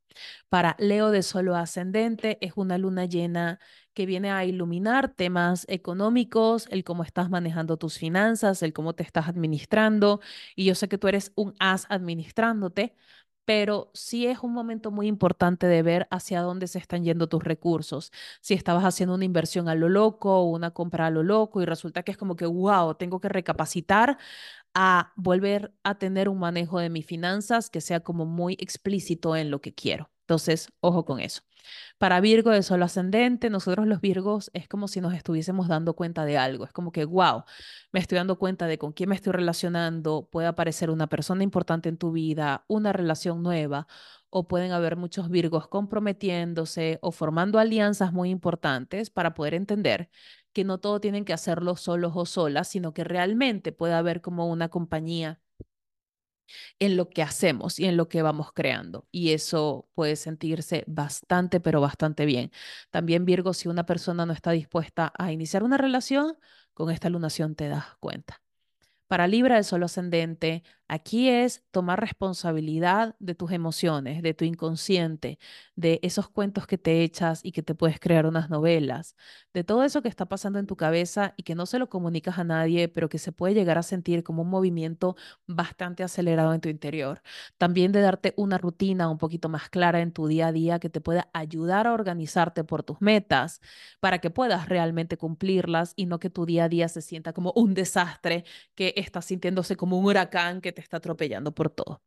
Para 0.50 0.76
Leo 0.80 1.12
de 1.12 1.24
Solo 1.24 1.56
Ascendente 1.56 2.38
es 2.42 2.54
una 2.56 2.78
luna 2.78 3.06
llena 3.06 3.60
que 4.00 4.06
viene 4.06 4.32
a 4.32 4.46
iluminar 4.46 5.14
temas 5.14 5.66
económicos, 5.68 6.68
el 6.72 6.86
cómo 6.86 7.04
estás 7.04 7.30
manejando 7.30 7.76
tus 7.76 7.98
finanzas, 7.98 8.64
el 8.64 8.72
cómo 8.72 8.94
te 8.96 9.04
estás 9.04 9.28
administrando. 9.28 10.22
Y 10.56 10.64
yo 10.64 10.74
sé 10.74 10.88
que 10.88 10.98
tú 10.98 11.10
eres 11.10 11.34
un 11.36 11.54
as 11.60 11.86
administrándote, 11.90 12.96
pero 13.44 13.92
sí 13.94 14.26
es 14.26 14.40
un 14.40 14.54
momento 14.54 14.90
muy 14.90 15.08
importante 15.08 15.68
de 15.68 15.84
ver 15.84 16.08
hacia 16.12 16.42
dónde 16.42 16.68
se 16.68 16.80
están 16.80 17.04
yendo 17.04 17.28
tus 17.28 17.44
recursos. 17.44 18.12
Si 18.40 18.54
estabas 18.54 18.86
haciendo 18.86 19.16
una 19.16 19.26
inversión 19.26 19.68
a 19.68 19.76
lo 19.76 19.90
loco 19.90 20.34
o 20.40 20.50
una 20.50 20.72
compra 20.72 21.08
a 21.08 21.10
lo 21.10 21.22
loco 21.24 21.62
y 21.62 21.66
resulta 21.66 22.04
que 22.04 22.12
es 22.14 22.18
como 22.18 22.38
que, 22.38 22.46
wow, 22.46 22.96
tengo 22.96 23.20
que 23.20 23.28
recapacitar 23.28 24.18
a 24.76 25.14
volver 25.18 25.74
a 25.84 25.96
tener 26.00 26.30
un 26.30 26.40
manejo 26.40 26.80
de 26.80 26.90
mis 26.90 27.06
finanzas 27.06 27.70
que 27.70 27.82
sea 27.82 28.02
como 28.02 28.26
muy 28.26 28.56
explícito 28.62 29.36
en 29.36 29.52
lo 29.52 29.62
que 29.62 29.74
quiero. 29.76 30.10
Entonces, 30.30 30.68
ojo 30.80 31.06
con 31.06 31.20
eso. 31.20 31.42
Para 31.98 32.22
Virgo 32.22 32.52
de 32.52 32.62
Sol 32.62 32.84
ascendente, 32.84 33.50
nosotros 33.50 33.88
los 33.88 34.00
Virgos 34.00 34.52
es 34.54 34.68
como 34.68 34.88
si 34.88 35.02
nos 35.02 35.16
estuviésemos 35.16 35.68
dando 35.68 35.96
cuenta 35.96 36.24
de 36.24 36.38
algo. 36.38 36.66
Es 36.66 36.72
como 36.72 36.92
que, 36.92 37.04
wow, 37.04 37.46
me 37.92 38.00
estoy 38.00 38.18
dando 38.18 38.38
cuenta 38.38 38.68
de 38.68 38.78
con 38.78 38.94
quién 38.94 39.10
me 39.10 39.16
estoy 39.16 39.34
relacionando. 39.34 40.30
Puede 40.32 40.48
aparecer 40.48 40.92
una 40.92 41.08
persona 41.08 41.44
importante 41.44 41.90
en 41.90 41.98
tu 41.98 42.12
vida, 42.12 42.64
una 42.68 42.94
relación 42.94 43.42
nueva, 43.42 43.88
o 44.30 44.48
pueden 44.48 44.72
haber 44.72 44.98
muchos 44.98 45.30
Virgos 45.30 45.68
comprometiéndose 45.68 47.00
o 47.02 47.12
formando 47.12 47.58
alianzas 47.58 48.14
muy 48.14 48.30
importantes 48.30 49.10
para 49.10 49.34
poder 49.34 49.56
entender 49.56 50.12
que 50.54 50.64
no 50.64 50.80
todo 50.80 51.02
tienen 51.02 51.26
que 51.26 51.34
hacerlo 51.34 51.76
solos 51.76 52.14
o 52.16 52.28
solas, 52.28 52.68
sino 52.68 52.94
que 52.94 53.04
realmente 53.04 53.72
puede 53.72 53.94
haber 53.96 54.22
como 54.22 54.48
una 54.48 54.70
compañía 54.70 55.42
en 56.80 56.98
lo 56.98 57.10
que 57.10 57.24
hacemos 57.24 57.80
y 57.80 57.86
en 57.86 57.98
lo 57.98 58.10
que 58.10 58.22
vamos 58.22 58.52
creando. 58.54 59.08
Y 59.12 59.32
eso 59.34 59.88
puede 59.94 60.16
sentirse 60.16 60.84
bastante, 60.88 61.60
pero 61.60 61.82
bastante 61.82 62.26
bien. 62.26 62.52
También 62.92 63.26
Virgo, 63.26 63.54
si 63.54 63.68
una 63.70 63.86
persona 63.86 64.26
no 64.26 64.34
está 64.34 64.52
dispuesta 64.52 65.14
a 65.18 65.32
iniciar 65.32 65.64
una 65.64 65.78
relación, 65.78 66.38
con 66.74 66.92
esta 66.92 67.10
lunación 67.10 67.56
te 67.56 67.68
das 67.68 67.96
cuenta. 68.00 68.42
Para 69.08 69.28
Libra 69.28 69.56
de 69.56 69.64
Sol 69.64 69.84
ascendente, 69.84 70.64
aquí 70.90 71.30
es 71.30 71.64
tomar 71.72 72.02
responsabilidad 72.02 73.16
de 73.20 73.36
tus 73.36 73.52
emociones, 73.52 74.22
de 74.22 74.34
tu 74.34 74.44
inconsciente, 74.44 75.40
de 75.76 76.00
esos 76.04 76.30
cuentos 76.30 76.68
que 76.68 76.78
te 76.78 77.04
echas 77.04 77.40
y 77.44 77.52
que 77.54 77.64
te 77.64 77.76
puedes 77.76 78.00
crear 78.00 78.26
unas 78.26 78.50
novelas, 78.50 79.16
de 79.54 79.64
todo 79.64 79.84
eso 79.84 80.02
que 80.02 80.10
está 80.10 80.26
pasando 80.26 80.60
en 80.60 80.68
tu 80.68 80.76
cabeza 80.76 81.34
y 81.38 81.44
que 81.44 81.56
no 81.56 81.66
se 81.66 81.80
lo 81.80 81.90
comunicas 81.90 82.38
a 82.40 82.44
nadie, 82.44 82.88
pero 82.90 83.08
que 83.08 83.20
se 83.20 83.32
puede 83.32 83.54
llegar 83.54 83.78
a 83.78 83.84
sentir 83.84 84.24
como 84.24 84.42
un 84.42 84.50
movimiento 84.50 85.16
bastante 85.48 86.04
acelerado 86.04 86.54
en 86.54 86.62
tu 86.62 86.70
interior. 86.70 87.22
También 87.58 87.92
de 87.92 88.02
darte 88.02 88.34
una 88.36 88.58
rutina 88.58 89.10
un 89.10 89.18
poquito 89.18 89.48
más 89.48 89.70
clara 89.70 90.02
en 90.02 90.12
tu 90.12 90.28
día 90.28 90.48
a 90.48 90.52
día 90.52 90.80
que 90.80 90.90
te 90.90 91.02
pueda 91.02 91.30
ayudar 91.34 91.88
a 91.88 91.94
organizarte 91.94 92.64
por 92.64 92.84
tus 92.84 93.00
metas 93.02 93.62
para 94.00 94.20
que 94.20 94.30
puedas 94.32 94.68
realmente 94.70 95.18
cumplirlas 95.18 95.94
y 95.96 96.06
no 96.08 96.20
que 96.20 96.30
tu 96.30 96.46
día 96.46 96.66
a 96.66 96.70
día 96.70 96.88
se 96.90 97.02
sienta 97.02 97.34
como 97.34 97.54
un 97.56 97.74
desastre 97.74 98.44
que 98.76 98.94
estás 98.98 99.26
sintiéndose 99.26 99.76
como 99.76 100.00
un 100.00 100.06
huracán 100.06 100.62
que 100.62 100.72
te 100.72 100.79
está 100.82 100.98
atropellando 100.98 101.54
por 101.54 101.70
todo. 101.70 102.02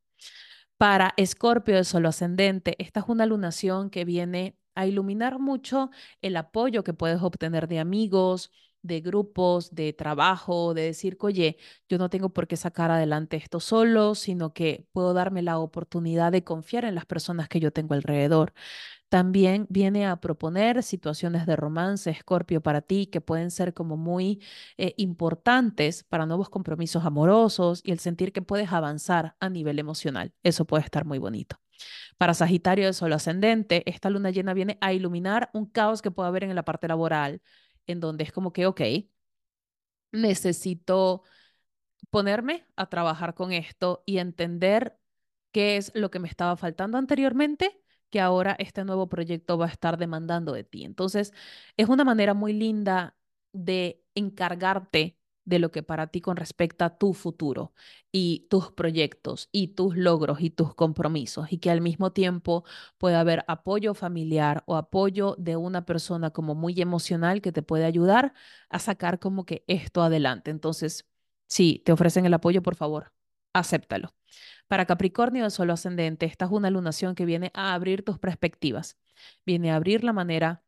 Para 0.77 1.15
Escorpio 1.17 1.77
de 1.77 1.85
Solo 1.85 2.09
Ascendente, 2.09 2.75
esta 2.79 3.01
es 3.01 3.07
una 3.09 3.27
lunación 3.27 3.91
que 3.91 4.05
viene 4.05 4.57
a 4.75 4.87
iluminar 4.87 5.39
mucho 5.39 5.91
el 6.23 6.37
apoyo 6.37 6.83
que 6.83 6.95
puedes 6.95 7.23
obtener 7.23 7.69
de 7.69 7.79
amigos, 7.79 8.51
de 8.83 9.01
grupos, 9.01 9.75
de 9.75 9.93
trabajo, 9.93 10.75
de 10.75 10.83
decir, 10.83 11.17
oye, 11.21 11.57
yo 11.89 11.99
no 11.99 12.11
tengo 12.11 12.31
por 12.31 12.49
qué 12.49 12.57
sacar 12.57 12.91
adelante 12.91 13.37
esto 13.37 13.61
solo, 13.61 14.15
sino 14.15 14.53
que 14.53 14.87
puedo 14.93 15.15
darme 15.15 15.43
la 15.43 15.59
oportunidad 15.59 16.33
de 16.33 16.45
confiar 16.45 16.85
en 16.85 16.97
las 16.97 17.07
personas 17.07 17.49
que 17.49 17.61
yo 17.61 17.73
tengo 17.73 17.95
alrededor. 17.95 18.53
También 19.13 19.67
viene 19.69 20.07
a 20.07 20.17
proponer 20.23 20.83
situaciones 20.83 21.45
de 21.45 21.55
romance, 21.55 22.09
Escorpio, 22.09 22.63
para 22.63 22.81
ti, 22.81 23.09
que 23.09 23.21
pueden 23.21 23.51
ser 23.51 23.75
como 23.75 23.99
muy 23.99 24.43
eh, 24.79 24.95
importantes 24.97 26.03
para 26.03 26.25
nuevos 26.25 26.49
compromisos 26.49 27.05
amorosos 27.05 27.83
y 27.85 27.93
el 27.93 27.99
sentir 27.99 28.33
que 28.33 28.41
puedes 28.41 28.73
avanzar 28.73 29.37
a 29.39 29.51
nivel 29.51 29.79
emocional. 29.79 30.33
Eso 30.43 30.65
puede 30.65 30.85
estar 30.85 31.05
muy 31.05 31.19
bonito. 31.19 31.61
Para 32.17 32.33
Sagitario 32.33 32.87
de 32.87 32.95
Sol 32.95 33.13
ascendente, 33.13 33.83
esta 33.85 34.09
luna 34.09 34.31
llena 34.31 34.55
viene 34.55 34.79
a 34.81 34.95
iluminar 34.95 35.51
un 35.53 35.67
caos 35.67 36.01
que 36.01 36.11
puede 36.11 36.29
haber 36.29 36.45
en 36.45 36.55
la 36.55 36.65
parte 36.65 36.89
laboral, 36.89 37.43
en 37.87 38.01
donde 38.01 38.25
es 38.25 38.33
como 38.33 38.55
que, 38.55 38.65
ok, 38.65 38.81
necesito 40.11 41.23
ponerme 42.09 42.67
a 42.77 42.89
trabajar 42.89 43.35
con 43.35 43.53
esto 43.53 44.05
y 44.07 44.19
entender 44.19 44.99
qué 45.53 45.77
es 45.77 45.93
lo 45.95 46.11
que 46.11 46.19
me 46.19 46.29
estaba 46.29 46.57
faltando 46.57 46.97
anteriormente 46.97 47.82
que 48.13 48.21
ahora 48.21 48.57
este 48.61 48.85
nuevo 48.85 49.09
proyecto 49.09 49.59
va 49.59 49.67
a 49.67 49.71
estar 49.71 49.99
demandando 49.99 50.53
de 50.55 50.65
ti. 50.65 50.85
Entonces, 50.85 51.35
es 51.77 51.89
una 51.89 52.05
manera 52.05 52.35
muy 52.35 52.53
linda 52.53 53.17
de 53.53 54.03
encargarte 54.15 55.19
de 55.45 55.59
lo 55.59 55.73
que 55.73 55.83
para 55.83 56.07
ti 56.09 56.21
con 56.21 56.37
respecto 56.37 56.85
a 56.85 56.97
tu 56.99 57.15
futuro 57.15 57.75
y 58.13 58.47
tus 58.51 58.71
proyectos 58.73 59.49
y 59.53 59.69
tus 59.69 59.97
logros 59.97 60.41
y 60.41 60.51
tus 60.51 60.75
compromisos 60.75 61.53
y 61.53 61.59
que 61.59 61.71
al 61.71 61.81
mismo 61.81 62.13
tiempo 62.13 62.65
pueda 62.99 63.21
haber 63.21 63.45
apoyo 63.49 63.95
familiar 63.95 64.63
o 64.67 64.77
apoyo 64.77 65.35
de 65.39 65.57
una 65.57 65.85
persona 65.85 66.31
como 66.31 66.55
muy 66.55 66.81
emocional 66.81 67.43
que 67.43 67.53
te 67.53 67.63
puede 67.63 67.85
ayudar 67.87 68.35
a 68.69 68.79
sacar 68.79 69.19
como 69.19 69.45
que 69.47 69.65
esto 69.67 70.03
adelante. 70.03 70.51
Entonces, 70.53 71.07
si 71.49 71.81
te 71.85 71.93
ofrecen 71.93 72.25
el 72.27 72.35
apoyo, 72.35 72.63
por 72.63 72.77
favor, 72.77 73.13
acéptalo. 73.53 74.15
Para 74.73 74.87
Capricornio 74.87 75.45
de 75.45 75.51
Solo 75.51 75.75
Ascendente, 75.75 76.25
esta 76.25 76.47
es 76.47 76.51
una 76.51 76.71
lunación 76.71 77.15
que 77.15 77.27
viene 77.27 77.51
a 77.53 77.75
abrir 77.75 78.03
tus 78.07 78.19
perspectivas, 78.19 78.97
viene 79.45 79.71
a 79.71 79.77
abrir 79.77 80.03
la 80.03 80.15
manera 80.15 80.65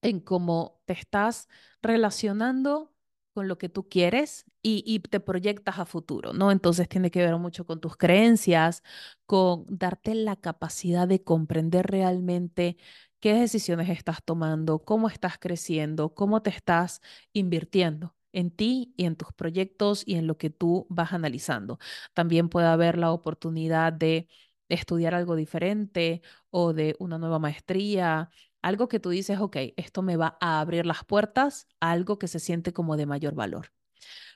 en 0.00 0.18
cómo 0.20 0.80
te 0.86 0.94
estás 0.94 1.46
relacionando 1.82 2.94
con 3.34 3.48
lo 3.48 3.58
que 3.58 3.68
tú 3.68 3.86
quieres 3.90 4.46
y, 4.62 4.82
y, 4.86 5.00
te 5.00 5.20
proyectas 5.20 5.78
a 5.78 5.84
futuro, 5.84 6.32
¿no? 6.32 6.50
Entonces 6.50 6.88
tiene 6.88 7.10
que 7.10 7.20
ver 7.20 7.36
mucho 7.36 7.66
con 7.66 7.80
tus 7.80 7.98
creencias, 7.98 8.82
con 9.26 9.66
darte 9.68 10.14
la 10.14 10.36
capacidad 10.36 11.06
de 11.06 11.22
comprender 11.22 11.86
realmente 11.88 12.78
qué 13.20 13.34
decisiones 13.34 13.90
estás 13.90 14.24
tomando, 14.24 14.78
cómo 14.86 15.08
estás 15.08 15.36
creciendo, 15.38 16.14
cómo 16.14 16.40
te 16.40 16.48
estás 16.48 17.02
invirtiendo 17.34 18.15
en 18.36 18.50
ti 18.50 18.92
y 18.96 19.06
en 19.06 19.16
tus 19.16 19.32
proyectos 19.32 20.02
y 20.06 20.16
en 20.16 20.26
lo 20.26 20.36
que 20.38 20.50
tú 20.50 20.86
vas 20.90 21.12
analizando. 21.12 21.78
También 22.14 22.48
puede 22.50 22.66
haber 22.68 22.98
la 22.98 23.10
oportunidad 23.12 23.92
de 23.92 24.28
estudiar 24.68 25.14
algo 25.14 25.36
diferente 25.36 26.22
o 26.50 26.72
de 26.74 26.96
una 26.98 27.18
nueva 27.18 27.38
maestría, 27.38 28.30
algo 28.62 28.88
que 28.88 29.00
tú 29.00 29.10
dices, 29.10 29.38
ok, 29.40 29.56
esto 29.76 30.02
me 30.02 30.16
va 30.16 30.36
a 30.40 30.60
abrir 30.60 30.86
las 30.86 31.04
puertas 31.04 31.66
a 31.80 31.92
algo 31.92 32.18
que 32.18 32.28
se 32.28 32.38
siente 32.40 32.72
como 32.72 32.96
de 32.96 33.06
mayor 33.06 33.34
valor. 33.34 33.72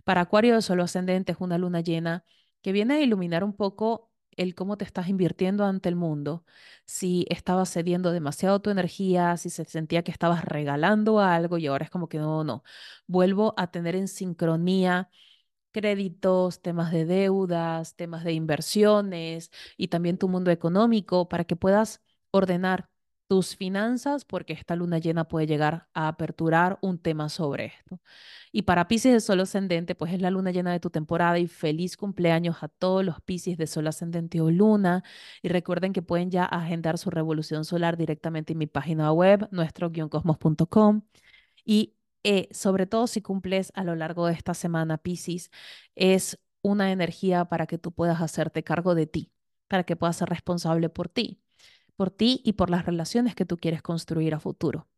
Para 0.05 0.23
Acuario 0.23 0.55
de 0.55 0.63
Solo 0.63 0.85
Ascendente 0.85 1.33
es 1.33 1.39
una 1.41 1.59
luna 1.59 1.81
llena 1.81 2.25
que 2.63 2.73
viene 2.73 2.95
a 2.95 3.01
iluminar 3.01 3.45
un 3.45 3.55
poco 3.57 4.10
el 4.41 4.55
cómo 4.55 4.77
te 4.77 4.85
estás 4.85 5.09
invirtiendo 5.09 5.65
ante 5.65 5.89
el 5.89 5.97
mundo, 5.97 6.45
si 6.87 7.27
estabas 7.31 7.73
cediendo 7.73 8.13
demasiado 8.13 8.61
tu 8.61 8.71
energía, 8.71 9.37
si 9.37 9.51
se 9.51 9.65
sentía 9.67 10.03
que 10.03 10.13
estabas 10.13 10.45
regalando 10.45 11.21
algo 11.21 11.59
y 11.59 11.67
ahora 11.69 11.85
es 11.85 11.91
como 11.91 12.09
que 12.09 12.19
no, 12.19 12.45
no, 12.45 12.65
vuelvo 13.07 13.55
a 13.57 13.71
tener 13.71 13.97
en 13.97 14.09
sincronía 14.09 15.11
créditos, 15.73 16.63
temas 16.63 16.93
de 16.93 17.05
deudas, 17.07 17.97
temas 17.97 18.25
de 18.25 18.35
inversiones 18.35 19.51
y 19.77 19.89
también 19.89 20.19
tu 20.19 20.29
mundo 20.29 20.51
económico 20.53 21.29
para 21.29 21.45
que 21.45 21.57
puedas 21.57 22.03
ordenar 22.33 22.90
tus 23.31 23.55
finanzas, 23.55 24.25
porque 24.25 24.53
esta 24.55 24.75
luna 24.75 24.99
llena 24.99 25.29
puede 25.29 25.47
llegar 25.47 25.87
a 25.95 26.09
aperturar 26.09 26.79
un 26.83 26.99
tema 26.99 27.29
sobre 27.29 27.67
esto. 27.67 28.01
Y 28.51 28.63
para 28.63 28.89
Pisces 28.89 29.13
de 29.13 29.21
Sol 29.21 29.39
Ascendente, 29.39 29.95
pues 29.95 30.13
es 30.13 30.21
la 30.21 30.31
luna 30.33 30.51
llena 30.51 30.73
de 30.73 30.81
tu 30.81 30.91
temporada 30.91 31.39
y 31.39 31.47
feliz 31.47 31.97
cumpleaños 31.97 32.65
a 32.65 32.69
todos 32.69 33.05
los 33.05 33.21
Pisces 33.21 33.57
de 33.57 33.69
Sol 33.69 33.87
Ascendente 33.87 34.41
o 34.41 34.51
Luna. 34.51 35.05
Y 35.43 35.49
recuerden 35.49 35.93
que 35.93 36.03
pueden 36.03 36.33
ya 36.33 36.45
agendar 36.45 36.99
su 36.99 37.09
revolución 37.11 37.65
solar 37.65 37.97
directamente 37.97 38.53
en 38.55 38.59
mi 38.59 38.67
página 38.67 39.13
web, 39.13 39.47
nuestro-cosmos.com. 39.53 41.03
Y 41.65 41.95
eh, 42.25 42.49
sobre 42.53 42.87
todo 42.87 43.07
si 43.07 43.23
cumples 43.23 43.71
a 43.77 43.85
lo 43.85 43.95
largo 43.95 44.27
de 44.27 44.33
esta 44.35 44.55
semana, 44.55 44.99
Pisces, 44.99 45.53
es 45.95 46.41
una 46.63 46.91
energía 46.91 47.45
para 47.45 47.69
que 47.69 47.79
tú 47.79 47.93
puedas 47.93 48.21
hacerte 48.21 48.65
cargo 48.65 48.97
de 48.97 49.07
ti, 49.07 49.33
para 49.69 49.85
que 49.85 49.95
puedas 49.95 50.17
ser 50.17 50.29
responsable 50.31 50.89
por 50.89 51.09
ti, 51.09 51.41
por 52.01 52.11
ti 52.11 52.41
y 52.47 52.55
por 52.55 52.71
las 52.71 52.87
relaciones 52.87 53.35
que 53.35 53.45
tú 53.45 53.59
quieres 53.59 53.83
construir 53.83 54.35
a 54.35 54.41
futuro, 54.41 54.89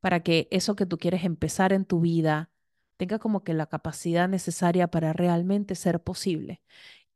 para 0.00 0.22
que 0.22 0.46
eso 0.52 0.76
que 0.76 0.86
tú 0.86 0.96
quieres 0.96 1.24
empezar 1.24 1.72
en 1.72 1.84
tu 1.84 2.00
vida 2.00 2.52
tenga 2.96 3.18
como 3.18 3.42
que 3.42 3.52
la 3.52 3.66
capacidad 3.66 4.28
necesaria 4.28 4.86
para 4.88 5.12
realmente 5.12 5.74
ser 5.74 6.00
posible. 6.04 6.62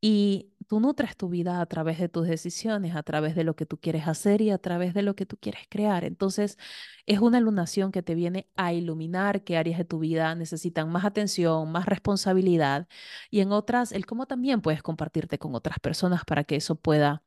Y 0.00 0.52
tú 0.68 0.80
nutres 0.80 1.16
tu 1.16 1.28
vida 1.28 1.60
a 1.60 1.66
través 1.66 1.98
de 2.00 2.08
tus 2.08 2.26
decisiones, 2.26 2.96
a 2.96 3.04
través 3.04 3.36
de 3.36 3.44
lo 3.44 3.54
que 3.56 3.66
tú 3.66 3.78
quieres 3.78 4.08
hacer 4.08 4.40
y 4.42 4.50
a 4.50 4.58
través 4.58 4.94
de 4.94 5.02
lo 5.02 5.14
que 5.16 5.26
tú 5.26 5.36
quieres 5.38 5.62
crear. 5.68 6.04
Entonces, 6.04 6.58
es 7.06 7.20
una 7.20 7.38
lunación 7.40 7.92
que 7.92 8.02
te 8.02 8.16
viene 8.16 8.48
a 8.56 8.72
iluminar 8.72 9.44
qué 9.44 9.56
áreas 9.58 9.78
de 9.78 9.84
tu 9.84 10.00
vida 10.00 10.34
necesitan 10.34 10.90
más 10.90 11.04
atención, 11.04 11.70
más 11.72 11.86
responsabilidad 11.86 12.88
y 13.30 13.40
en 13.40 13.52
otras, 13.52 13.92
el 13.92 14.06
cómo 14.06 14.26
también 14.26 14.60
puedes 14.60 14.82
compartirte 14.82 15.38
con 15.38 15.54
otras 15.54 15.78
personas 15.80 16.24
para 16.24 16.44
que 16.44 16.56
eso 16.56 16.74
pueda 16.76 17.22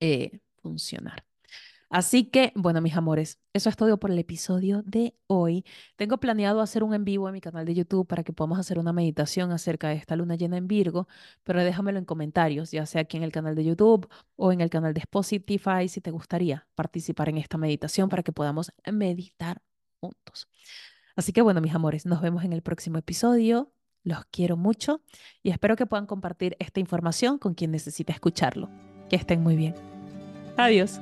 eh, 0.00 0.40
funcionar. 0.64 1.24
Así 1.90 2.24
que, 2.24 2.52
bueno, 2.56 2.80
mis 2.80 2.96
amores, 2.96 3.38
eso 3.52 3.68
es 3.68 3.76
todo 3.76 4.00
por 4.00 4.10
el 4.10 4.18
episodio 4.18 4.82
de 4.84 5.14
hoy. 5.28 5.64
Tengo 5.96 6.18
planeado 6.18 6.60
hacer 6.60 6.82
un 6.82 6.94
en 6.94 7.04
vivo 7.04 7.28
en 7.28 7.34
mi 7.34 7.40
canal 7.40 7.64
de 7.66 7.74
YouTube 7.74 8.06
para 8.08 8.24
que 8.24 8.32
podamos 8.32 8.58
hacer 8.58 8.80
una 8.80 8.92
meditación 8.92 9.52
acerca 9.52 9.90
de 9.90 9.94
esta 9.94 10.16
luna 10.16 10.34
llena 10.34 10.56
en 10.56 10.66
Virgo, 10.66 11.06
pero 11.44 11.62
déjamelo 11.62 11.98
en 11.98 12.04
comentarios, 12.04 12.72
ya 12.72 12.84
sea 12.86 13.02
aquí 13.02 13.16
en 13.16 13.22
el 13.22 13.30
canal 13.30 13.54
de 13.54 13.64
YouTube 13.64 14.08
o 14.34 14.50
en 14.50 14.60
el 14.60 14.70
canal 14.70 14.92
de 14.92 15.00
Spotify, 15.00 15.86
si 15.88 16.00
te 16.00 16.10
gustaría 16.10 16.66
participar 16.74 17.28
en 17.28 17.38
esta 17.38 17.58
meditación 17.58 18.08
para 18.08 18.24
que 18.24 18.32
podamos 18.32 18.72
meditar 18.90 19.62
juntos. 20.00 20.48
Así 21.14 21.32
que, 21.32 21.42
bueno, 21.42 21.60
mis 21.60 21.74
amores, 21.74 22.06
nos 22.06 22.20
vemos 22.20 22.44
en 22.44 22.52
el 22.52 22.62
próximo 22.62 22.98
episodio. 22.98 23.70
Los 24.02 24.24
quiero 24.32 24.56
mucho 24.56 25.00
y 25.44 25.50
espero 25.50 25.76
que 25.76 25.86
puedan 25.86 26.06
compartir 26.06 26.56
esta 26.58 26.80
información 26.80 27.38
con 27.38 27.54
quien 27.54 27.70
necesite 27.70 28.12
escucharlo. 28.12 28.68
Que 29.08 29.16
estén 29.16 29.42
muy 29.42 29.54
bien. 29.54 29.93
Adiós. 30.56 31.00